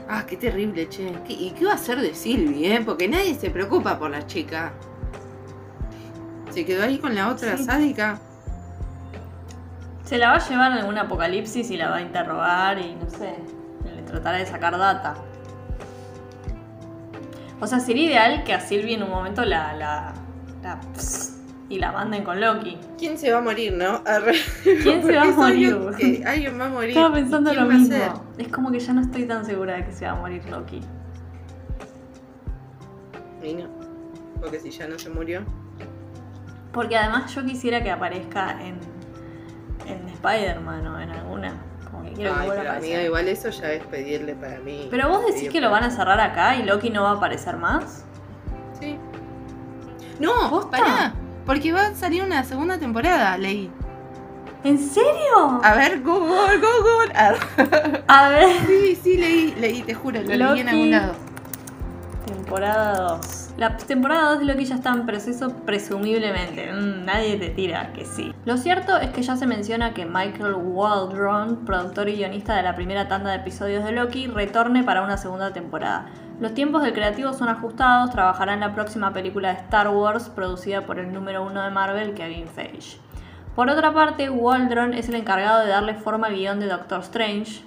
Ah, 0.08 0.24
qué 0.26 0.36
terrible, 0.36 0.88
che. 0.88 1.12
¿Qué- 1.26 1.32
¿Y 1.32 1.50
qué 1.50 1.64
va 1.64 1.72
a 1.72 1.74
hacer 1.74 2.00
de 2.00 2.14
Sylvie, 2.14 2.74
eh? 2.76 2.82
Porque 2.84 3.08
nadie 3.08 3.34
se 3.34 3.50
preocupa 3.50 3.98
por 3.98 4.10
la 4.10 4.26
chica. 4.26 4.72
Se 6.50 6.64
quedó 6.64 6.84
ahí 6.84 6.98
con 6.98 7.14
la 7.14 7.28
otra 7.28 7.56
Sí. 7.56 7.64
sádica. 7.64 8.18
Se 10.04 10.18
la 10.18 10.30
va 10.30 10.36
a 10.36 10.48
llevar 10.48 10.72
en 10.72 10.78
algún 10.78 10.96
apocalipsis 10.98 11.70
y 11.70 11.76
la 11.76 11.90
va 11.90 11.96
a 11.96 12.00
interrogar 12.02 12.78
y 12.78 12.94
no 12.94 13.10
sé, 13.10 13.34
le 13.84 14.02
tratará 14.02 14.38
de 14.38 14.46
sacar 14.46 14.78
data. 14.78 15.16
O 17.60 17.66
sea, 17.66 17.80
sería 17.80 18.04
ideal 18.04 18.44
que 18.44 18.54
a 18.54 18.60
Sylvie 18.60 18.94
en 18.94 19.02
un 19.02 19.10
momento 19.10 19.44
la, 19.44 19.74
la, 19.74 20.12
y 21.68 21.78
la 21.78 21.92
manden 21.92 22.22
con 22.24 22.40
Loki. 22.40 22.78
¿Quién 22.98 23.18
se 23.18 23.32
va 23.32 23.38
a 23.38 23.42
morir, 23.42 23.72
no? 23.72 24.02
Arre. 24.06 24.34
¿Quién 24.62 25.02
se 25.02 25.16
va 25.16 25.22
a 25.22 25.26
morir? 25.26 25.76
que 25.98 26.24
alguien 26.24 26.60
va 26.60 26.66
a 26.66 26.68
morir. 26.68 26.90
Estaba 26.90 27.14
pensando 27.14 27.50
¿Y 27.52 27.56
quién 27.56 27.68
lo 27.68 27.74
mismo. 27.74 28.24
Es 28.38 28.48
como 28.48 28.70
que 28.70 28.78
ya 28.78 28.92
no 28.92 29.00
estoy 29.00 29.24
tan 29.24 29.44
segura 29.44 29.76
de 29.76 29.84
que 29.84 29.92
se 29.92 30.04
va 30.06 30.12
a 30.12 30.14
morir 30.16 30.44
Loki. 30.48 30.80
Y 33.42 33.54
no. 33.54 33.68
Porque 34.40 34.60
si 34.60 34.70
ya 34.70 34.86
no 34.86 34.98
se 34.98 35.10
murió. 35.10 35.42
Porque 36.72 36.96
además 36.96 37.34
yo 37.34 37.44
quisiera 37.44 37.82
que 37.82 37.90
aparezca 37.90 38.58
en, 38.62 38.78
en 39.86 40.08
Spider-Man 40.08 40.86
o 40.86 41.00
en 41.00 41.10
alguna. 41.10 41.54
Como 41.90 42.04
que 42.04 42.12
quiero 42.12 42.34
que 42.34 42.40
Ay, 42.40 42.46
vuelva 42.46 42.62
pero 42.62 42.74
a 42.74 42.76
amiga, 42.76 43.02
igual 43.02 43.28
eso 43.28 43.48
ya 43.48 43.72
es 43.72 43.84
pedirle 43.84 44.34
para 44.34 44.58
mí. 44.60 44.88
Pero 44.90 45.08
vos 45.08 45.24
decís 45.26 45.50
que 45.50 45.60
lo 45.60 45.70
van 45.70 45.84
a 45.84 45.90
cerrar 45.90 46.20
acá 46.20 46.56
y 46.56 46.64
Loki 46.64 46.90
no 46.90 47.02
va 47.02 47.10
a 47.10 47.14
aparecer 47.14 47.56
más. 47.56 48.04
Sí. 48.78 48.98
No, 50.20 50.50
¿Posta? 50.50 50.70
pará. 50.78 51.14
Porque 51.46 51.72
va 51.72 51.86
a 51.86 51.94
salir 51.94 52.22
una 52.22 52.42
segunda 52.42 52.76
temporada, 52.76 53.38
leí. 53.38 53.70
¿En 54.64 54.78
serio? 54.78 55.60
A 55.62 55.74
ver, 55.74 56.02
Google, 56.02 56.58
Google. 56.58 57.12
A 58.08 58.28
ver. 58.28 58.48
sí, 58.66 58.98
sí, 59.00 59.16
leí, 59.16 59.54
leí, 59.60 59.82
te 59.82 59.94
juro, 59.94 60.20
lo 60.22 60.26
leí 60.26 60.32
en 60.32 60.40
Loki. 60.40 60.68
algún 60.68 60.90
lado. 60.90 61.14
Temporada 62.26 63.18
2. 63.18 63.46
La 63.58 63.76
temporada 63.76 64.30
2 64.30 64.40
de 64.40 64.44
Loki 64.46 64.64
ya 64.64 64.74
está 64.74 64.92
en 64.92 65.06
proceso 65.06 65.50
presumiblemente. 65.64 66.72
Mm, 66.72 67.04
nadie 67.04 67.36
te 67.36 67.50
tira 67.50 67.92
que 67.92 68.04
sí. 68.04 68.34
Lo 68.44 68.56
cierto 68.56 68.98
es 68.98 69.10
que 69.10 69.22
ya 69.22 69.36
se 69.36 69.46
menciona 69.46 69.94
que 69.94 70.04
Michael 70.04 70.54
Waldron, 70.54 71.64
productor 71.64 72.08
y 72.08 72.16
guionista 72.16 72.56
de 72.56 72.64
la 72.64 72.74
primera 72.74 73.06
tanda 73.06 73.30
de 73.30 73.36
episodios 73.36 73.84
de 73.84 73.92
Loki, 73.92 74.26
retorne 74.26 74.82
para 74.82 75.02
una 75.02 75.16
segunda 75.16 75.52
temporada. 75.52 76.06
Los 76.38 76.52
tiempos 76.52 76.82
del 76.82 76.92
creativo 76.92 77.32
son 77.32 77.48
ajustados, 77.48 78.10
trabajará 78.10 78.52
en 78.52 78.60
la 78.60 78.74
próxima 78.74 79.12
película 79.14 79.54
de 79.54 79.60
Star 79.60 79.88
Wars 79.88 80.28
producida 80.28 80.84
por 80.84 80.98
el 80.98 81.12
número 81.12 81.42
uno 81.42 81.62
de 81.62 81.70
Marvel, 81.70 82.12
Kevin 82.12 82.46
Feige. 82.46 82.98
Por 83.54 83.70
otra 83.70 83.94
parte, 83.94 84.28
Waldron 84.28 84.92
es 84.92 85.08
el 85.08 85.14
encargado 85.14 85.64
de 85.64 85.68
darle 85.68 85.94
forma 85.94 86.26
al 86.26 86.34
guion 86.34 86.60
de 86.60 86.66
Doctor 86.66 87.00
Strange, 87.00 87.64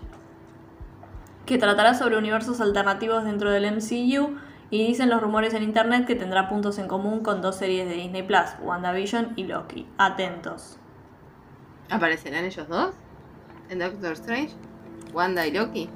que 1.47 1.58
tratará 1.58 1.95
sobre 1.95 2.15
universos 2.15 2.62
alternativos 2.62 3.23
dentro 3.23 3.49
del 3.49 3.65
MCU 3.75 4.38
y 4.69 4.86
dicen 4.86 5.10
los 5.10 5.19
rumores 5.19 5.55
en 5.55 5.63
internet 5.63 6.05
que 6.05 6.15
tendrá 6.15 6.47
puntos 6.47 6.77
en 6.77 6.88
común 6.88 7.21
con 7.21 7.41
dos 7.41 7.55
series 7.55 7.89
de 7.89 7.95
Disney 7.95 8.21
Plus, 8.21 8.51
WandaVision 8.62 9.34
y 9.36 9.45
Loki. 9.45 9.88
Atentos. 9.97 10.77
¿Aparecerán 11.89 12.45
ellos 12.45 12.67
dos? 12.67 12.93
¿En 13.69 13.79
Doctor 13.79 14.12
Strange? 14.12 14.53
¿Wanda 15.12 15.47
y 15.47 15.51
Loki? 15.53 15.89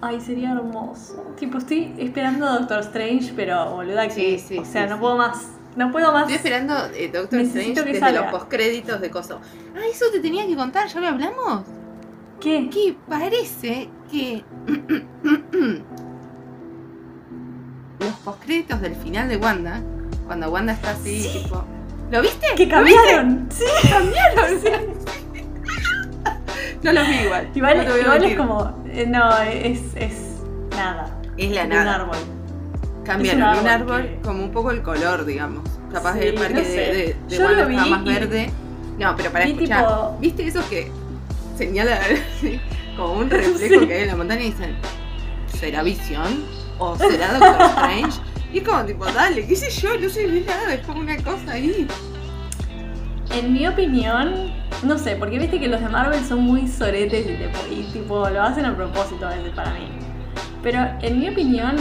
Ay, 0.00 0.20
sería 0.20 0.52
hermoso. 0.52 1.34
Tipo, 1.38 1.58
estoy 1.58 1.94
esperando 1.98 2.46
a 2.46 2.58
Doctor 2.58 2.80
Strange, 2.80 3.32
pero 3.34 3.70
boluda 3.76 4.06
que. 4.08 4.14
Sí, 4.14 4.38
sí, 4.38 4.58
o 4.58 4.64
sea, 4.64 4.84
sí, 4.84 4.90
no 4.90 5.00
puedo 5.00 5.16
más. 5.16 5.46
No 5.74 5.90
puedo 5.92 6.12
más. 6.12 6.22
Estoy 6.22 6.36
esperando 6.36 6.74
eh, 6.94 7.10
Doctor 7.12 7.38
Necesito 7.40 7.80
Strange 7.80 7.84
que 7.84 7.92
desde 7.92 8.00
salga. 8.00 8.20
los 8.22 8.30
postcréditos 8.32 9.00
de 9.00 9.10
Coso. 9.10 9.40
Ah, 9.74 9.80
eso 9.90 10.06
te 10.12 10.20
tenía 10.20 10.46
que 10.46 10.54
contar, 10.56 10.86
¿ya 10.88 11.00
lo 11.00 11.08
hablamos? 11.08 11.62
¿Qué? 12.40 12.68
Que 12.70 12.96
parece 13.08 13.88
que 14.10 14.44
los 18.00 18.12
postcréditos 18.24 18.80
del 18.80 18.94
final 18.94 19.28
de 19.28 19.36
Wanda, 19.38 19.82
cuando 20.26 20.50
Wanda 20.50 20.72
está 20.74 20.90
así, 20.90 21.20
Sí. 21.22 21.42
tipo. 21.42 21.64
¿Lo 22.10 22.22
viste? 22.22 22.46
¿Que 22.56 22.66
¿Lo 22.66 22.82
viste? 22.84 23.00
cambiaron? 23.00 23.48
Sí, 23.50 23.64
cambiaron. 23.90 24.60
Sí. 24.60 24.68
No 26.82 26.92
los 26.92 27.08
vi 27.08 27.14
igual. 27.16 27.48
Igual, 27.54 27.86
no 27.86 27.98
igual 27.98 28.24
es 28.24 28.36
como. 28.36 28.84
eh, 28.88 29.06
no, 29.06 29.38
es, 29.42 29.80
es 29.96 30.12
nada. 30.76 31.18
Es 31.36 31.50
la 31.50 31.62
De 31.62 31.68
nada. 31.68 31.82
Un 31.82 31.88
árbol. 32.02 32.16
Cambiaron 33.04 33.42
Es 33.42 33.54
un 33.58 33.60
un 33.64 33.68
árbol 33.68 34.02
que- 34.02 34.20
como 34.22 34.44
un 34.44 34.50
poco 34.50 34.70
el 34.70 34.82
color, 34.82 35.24
digamos. 35.24 35.62
Capaz 35.92 36.14
Sí, 36.14 36.20
el 36.26 36.34
parque 36.34 36.54
no 36.54 36.60
de, 36.60 36.64
sé. 36.66 36.72
de, 36.72 37.16
de 37.28 37.36
Yo 37.36 37.48
lo 37.50 37.66
vi 37.66 37.76
más 37.76 38.00
y- 38.02 38.04
verde. 38.04 38.50
No, 38.98 39.14
pero 39.16 39.30
para 39.30 39.44
vi 39.44 39.52
escuchar. 39.52 39.84
tipo- 39.86 40.16
¿Viste 40.20 40.46
esos 40.46 40.64
que 40.66 40.90
señalan 41.56 41.98
así, 42.38 42.60
como 42.96 43.12
un 43.14 43.30
reflejo 43.30 43.80
Sí. 43.80 43.86
que 43.86 43.94
hay 43.94 44.02
en 44.02 44.08
la 44.08 44.16
montaña 44.16 44.42
y 44.42 44.46
dicen, 44.50 44.76
¿será 45.58 45.82
visión? 45.82 46.44
¿O 46.78 46.96
será 46.98 47.32
Doctor 47.38 47.62
Strange? 47.68 48.20
Y 48.52 48.58
es 48.58 48.64
como 48.68 48.84
tipo, 48.84 49.04
dale, 49.06 49.46
qué 49.46 49.54
sé 49.56 49.70
yo, 49.70 49.90
no 49.98 50.08
ve 50.14 50.44
nada, 50.46 50.74
es 50.74 50.86
como 50.86 51.00
una 51.00 51.16
cosa 51.18 51.52
ahí. 51.52 51.86
En 53.32 53.52
mi 53.52 53.66
opinión, 53.66 54.52
no 54.82 54.98
sé, 54.98 55.16
porque 55.16 55.38
viste 55.38 55.58
que 55.58 55.68
los 55.68 55.80
de 55.80 55.88
Marvel 55.88 56.22
son 56.24 56.40
muy 56.40 56.68
soretes 56.68 57.26
y, 57.26 57.36
tipo, 57.36 57.58
y, 57.70 57.82
tipo 57.92 58.28
lo 58.28 58.42
hacen 58.42 58.64
a 58.66 58.76
propósito 58.76 59.26
a 59.26 59.30
veces 59.30 59.52
para 59.54 59.70
mí. 59.70 59.88
Pero 60.62 60.80
en 61.00 61.20
mi 61.20 61.28
opinión, 61.28 61.76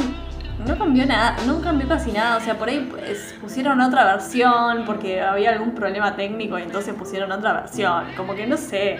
no 0.65 0.77
cambió 0.77 1.05
nada, 1.05 1.35
no 1.45 1.61
cambió 1.61 1.87
casi 1.87 2.11
nada. 2.11 2.37
O 2.37 2.39
sea, 2.39 2.57
por 2.57 2.69
ahí 2.69 2.87
pues, 2.89 3.35
pusieron 3.41 3.81
otra 3.81 4.05
versión 4.05 4.83
porque 4.85 5.21
había 5.21 5.51
algún 5.51 5.73
problema 5.73 6.15
técnico 6.15 6.57
y 6.57 6.63
entonces 6.63 6.93
pusieron 6.93 7.31
otra 7.31 7.53
versión. 7.53 8.05
Como 8.15 8.35
que 8.35 8.47
no 8.47 8.57
sé. 8.57 8.99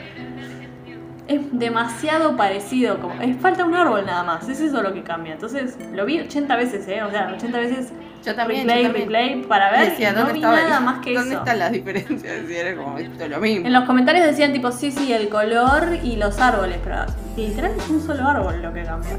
es 1.27 1.41
demasiado 1.51 2.35
parecido. 2.35 2.99
Como, 2.99 3.15
falta 3.39 3.65
un 3.65 3.75
árbol 3.75 4.05
nada 4.05 4.23
más. 4.23 4.47
Es 4.49 4.59
eso 4.59 4.81
lo 4.81 4.93
que 4.93 5.03
cambia. 5.03 5.33
Entonces, 5.33 5.77
lo 5.93 6.05
vi 6.05 6.19
80 6.19 6.55
veces, 6.55 6.87
¿eh? 6.87 7.03
O 7.03 7.11
sea, 7.11 7.31
80 7.35 7.57
veces 7.59 7.93
Yo 8.25 8.35
también, 8.35 8.61
replay, 8.67 8.83
yo 8.83 8.89
también. 8.89 9.05
replay 9.09 9.43
para 9.43 9.71
ver. 9.71 9.91
Decía, 9.91 10.11
no 10.11 10.17
¿dónde 10.19 10.33
vi 10.33 10.39
estaba 10.39 10.55
nada 10.61 10.77
el- 10.79 10.83
más 10.83 10.99
que 11.05 11.13
¿Dónde 11.13 11.29
eso. 11.35 11.39
están 11.43 11.59
las 11.59 11.71
diferencias? 11.71 12.49
Y 12.49 12.53
era 12.55 12.75
como, 12.75 12.97
esto 12.97 13.27
lo 13.27 13.39
mismo. 13.39 13.67
En 13.67 13.73
los 13.73 13.83
comentarios 13.85 14.25
decían 14.25 14.51
tipo, 14.53 14.71
sí, 14.71 14.91
sí, 14.91 15.13
el 15.13 15.29
color 15.29 15.97
y 16.03 16.15
los 16.15 16.39
árboles, 16.39 16.79
pero 16.83 16.97
literal 17.37 17.71
es 17.77 17.87
un 17.89 18.01
solo 18.01 18.27
árbol 18.27 18.61
lo 18.61 18.73
que 18.73 18.83
cambia. 18.83 19.11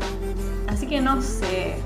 Así 0.68 0.86
que 0.86 1.00
no 1.00 1.22
sé. 1.22 1.76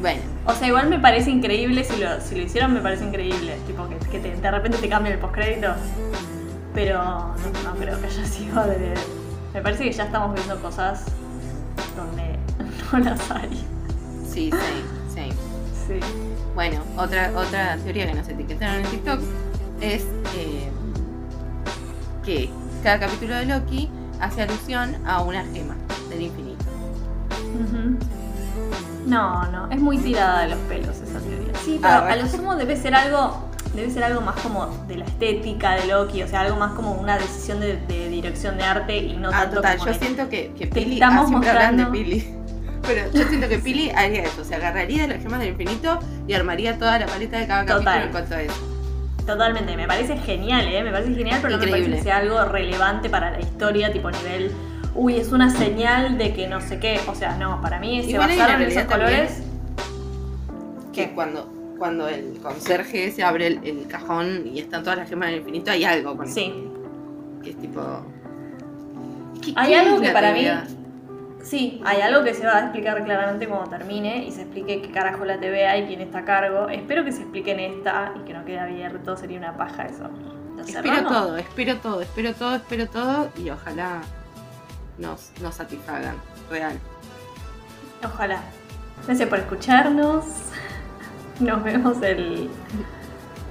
Bueno, 0.00 0.20
O 0.46 0.52
sea, 0.54 0.66
igual 0.68 0.88
me 0.88 0.98
parece 0.98 1.30
increíble, 1.30 1.84
si 1.84 2.00
lo, 2.02 2.20
si 2.20 2.34
lo 2.34 2.40
hicieron 2.42 2.72
me 2.72 2.80
parece 2.80 3.04
increíble. 3.04 3.56
Tipo, 3.66 3.86
que, 3.88 3.96
que 4.08 4.18
te- 4.18 4.34
de 4.36 4.50
repente 4.50 4.78
te 4.78 4.88
cambie 4.88 5.12
el 5.12 5.18
postcrédito. 5.18 5.68
Pero 6.74 6.98
no, 7.02 7.34
no 7.64 7.74
creo 7.78 8.00
que 8.00 8.06
haya 8.06 8.24
sido 8.24 8.64
de... 8.64 8.94
Me 9.52 9.60
parece 9.60 9.84
que 9.84 9.92
ya 9.92 10.04
estamos 10.04 10.34
viendo 10.34 10.60
cosas 10.62 11.04
donde 11.96 12.38
no 12.92 12.98
las 12.98 13.30
hay. 13.30 13.64
sí, 14.24 14.50
sí, 14.50 14.82
sí. 15.94 16.00
Bueno, 16.54 16.80
otra, 16.96 17.30
otra 17.36 17.76
teoría 17.78 18.06
que 18.06 18.14
nos 18.14 18.28
etiquetaron 18.28 18.76
en 18.84 18.90
TikTok 18.90 19.20
es 19.80 20.02
eh, 20.36 20.68
que 22.24 22.50
cada 22.82 23.00
capítulo 23.00 23.34
de 23.36 23.46
Loki 23.46 23.88
hace 24.20 24.42
alusión 24.42 24.96
a 25.06 25.22
una 25.22 25.44
gema 25.44 25.74
del 26.08 26.22
infinito. 26.22 26.64
No, 29.06 29.46
no, 29.50 29.70
es 29.70 29.80
muy 29.80 29.98
tirada 29.98 30.42
de 30.42 30.48
los 30.50 30.58
pelos 30.60 30.96
esa 31.00 31.18
teoría. 31.20 31.52
Sí, 31.64 31.78
pero 31.80 31.94
Ah, 31.94 32.08
a 32.12 32.16
lo 32.16 32.26
sumo 32.28 32.54
debe 32.54 32.76
ser 32.76 32.94
algo, 32.94 33.48
debe 33.74 33.90
ser 33.90 34.04
algo 34.04 34.20
más 34.20 34.38
como 34.40 34.66
de 34.86 34.96
la 34.98 35.04
estética 35.06 35.72
de 35.76 35.86
Loki, 35.86 36.22
o 36.22 36.28
sea, 36.28 36.42
algo 36.42 36.56
más 36.56 36.72
como 36.72 36.92
una 36.92 37.16
decisión 37.18 37.60
de, 37.60 37.76
de 37.88 38.08
dirección 38.08 38.56
de 38.58 38.64
arte 38.64 38.98
y 38.98 39.16
no 39.16 39.28
Ah, 39.28 39.42
tanto 39.42 39.56
total, 39.56 39.78
como 39.78 39.86
yo 39.92 39.98
de- 39.98 40.04
siento 40.06 40.28
que, 40.28 40.52
que 40.56 40.66
Pili, 40.66 40.94
estamos 40.94 41.24
ah, 41.24 41.28
siempre 41.28 41.50
hablan 41.50 41.76
de 41.76 41.82
mostrando- 41.84 41.92
Pili. 41.92 42.34
Pero 42.94 43.12
yo 43.12 43.28
siento 43.28 43.48
que 43.48 43.58
Pili 43.58 43.90
haría 43.90 44.22
eso, 44.24 44.44
se 44.44 44.54
agarraría 44.54 45.02
de 45.02 45.08
las 45.14 45.22
gemas 45.22 45.40
del 45.40 45.50
infinito 45.50 45.98
y 46.26 46.32
armaría 46.34 46.78
toda 46.78 46.98
la 46.98 47.06
paleta 47.06 47.38
de 47.38 47.46
cada 47.46 47.60
capítulo 47.64 47.78
Total. 47.80 48.02
en 48.04 48.10
cuanto 48.10 48.34
a 48.34 48.42
eso. 48.42 48.54
Totalmente, 49.26 49.76
me 49.76 49.86
parece 49.86 50.16
genial, 50.16 50.66
¿eh? 50.66 50.82
Me 50.82 50.90
parece 50.90 51.14
genial, 51.14 51.38
pero 51.42 51.52
no 51.56 51.58
me 51.62 51.66
Increíble. 51.66 51.88
parece 51.90 51.96
que 51.98 52.02
sea 52.02 52.16
algo 52.18 52.44
relevante 52.46 53.08
para 53.10 53.30
la 53.30 53.38
historia, 53.40 53.92
tipo 53.92 54.10
nivel, 54.10 54.50
uy, 54.94 55.16
es 55.16 55.30
una 55.30 55.50
señal 55.50 56.18
de 56.18 56.32
que 56.34 56.48
no 56.48 56.60
sé 56.60 56.78
qué. 56.80 56.98
O 57.06 57.14
sea, 57.14 57.36
no, 57.36 57.60
para 57.60 57.78
mí 57.78 58.02
se 58.02 58.18
basaron 58.18 58.62
en 58.62 58.68
esos 58.68 58.84
colores. 58.84 59.42
Que 60.92 61.04
¿Qué? 61.06 61.12
cuando, 61.14 61.48
cuando 61.78 62.08
el 62.08 62.38
conserje 62.42 63.12
se 63.12 63.22
abre 63.22 63.46
el, 63.46 63.60
el 63.62 63.86
cajón 63.86 64.48
y 64.52 64.58
están 64.58 64.82
todas 64.82 64.98
las 64.98 65.08
gemas 65.08 65.28
del 65.30 65.38
infinito, 65.38 65.70
hay 65.70 65.84
algo 65.84 66.16
con 66.16 66.26
Sí, 66.28 66.52
Que 67.44 67.50
es 67.50 67.56
tipo. 67.60 67.80
¿Qué- 69.42 69.52
Hay 69.54 69.68
qué 69.70 69.78
algo 69.78 69.94
es 69.96 70.00
que 70.02 70.08
para 70.10 70.32
mí-? 70.32 70.48
Sí, 71.50 71.80
hay 71.84 72.00
algo 72.00 72.22
que 72.22 72.32
se 72.32 72.46
va 72.46 72.56
a 72.56 72.60
explicar 72.60 73.02
claramente 73.04 73.48
cuando 73.48 73.68
termine 73.68 74.24
y 74.24 74.30
se 74.30 74.42
explique 74.42 74.80
qué 74.80 74.90
carajo 74.92 75.24
la 75.24 75.38
TVA 75.40 75.76
y 75.78 75.86
quién 75.88 76.00
está 76.00 76.20
a 76.20 76.24
cargo. 76.24 76.68
Espero 76.68 77.04
que 77.04 77.12
se 77.12 77.22
explique 77.22 77.50
en 77.50 77.60
esta 77.60 78.12
y 78.16 78.24
que 78.24 78.32
no 78.32 78.44
quede 78.44 78.60
abierto, 78.60 79.16
sería 79.16 79.38
una 79.38 79.56
paja 79.56 79.84
eso. 79.84 80.08
¿Lo 80.56 80.62
Espero 80.62 81.06
todo, 81.06 81.36
espero 81.36 81.76
todo, 81.78 82.00
espero 82.00 82.34
todo, 82.34 82.54
espero 82.54 82.86
todo 82.86 83.30
y 83.36 83.50
ojalá 83.50 84.02
nos, 84.98 85.32
nos 85.42 85.56
satisfagan. 85.56 86.16
Real. 86.48 86.78
Ojalá. 88.04 88.42
Gracias 89.06 89.28
por 89.28 89.38
escucharnos. 89.38 90.24
Nos 91.40 91.64
vemos 91.64 92.00
el 92.02 92.48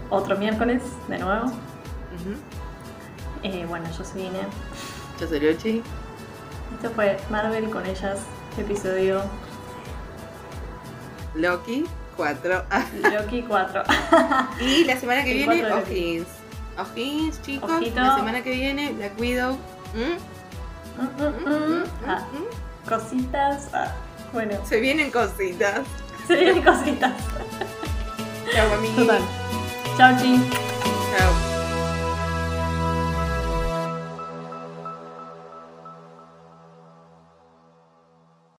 otro 0.09 0.37
miércoles 0.37 0.83
de 1.07 1.19
nuevo. 1.19 1.51
Eh, 3.43 3.65
bueno, 3.67 3.85
yo 3.97 4.03
soy 4.03 4.23
Ine. 4.23 4.39
Yo 5.19 5.27
soy 5.27 5.39
Luchi. 5.39 5.81
Esto 6.75 6.89
fue 6.95 7.17
Marvel 7.29 7.69
con 7.69 7.85
ellas, 7.85 8.19
episodio 8.57 9.21
Loki 11.35 11.85
4. 12.15 12.63
Loki 13.13 13.41
4. 13.43 13.83
y 14.61 14.85
la 14.85 14.97
semana 14.97 15.23
que 15.23 15.31
El 15.31 15.37
viene. 15.49 15.73
O'Higgins. 15.73 16.27
O'Higgins, 16.77 17.41
chicos. 17.41 17.69
Ojito. 17.71 17.99
La 18.01 18.15
semana 18.15 18.41
que 18.43 18.51
viene, 18.51 18.91
Black 18.93 19.19
Widow. 19.19 19.57
¿Mm? 19.93 21.01
Mm, 21.01 21.23
mm, 21.23 21.81
mm. 21.81 21.83
Ah, 22.07 22.27
¿Mm? 22.33 22.89
cositas. 22.89 23.69
Ah, 23.73 23.93
bueno, 24.33 24.53
Se 24.65 24.79
vienen 24.79 25.11
cositas. 25.11 25.81
se 26.27 26.35
vienen 26.35 26.63
cositas. 26.63 27.13
Chau. 28.53 28.69
Total. 28.95 29.21
Chao, 29.97 30.17
ching. 30.19 30.43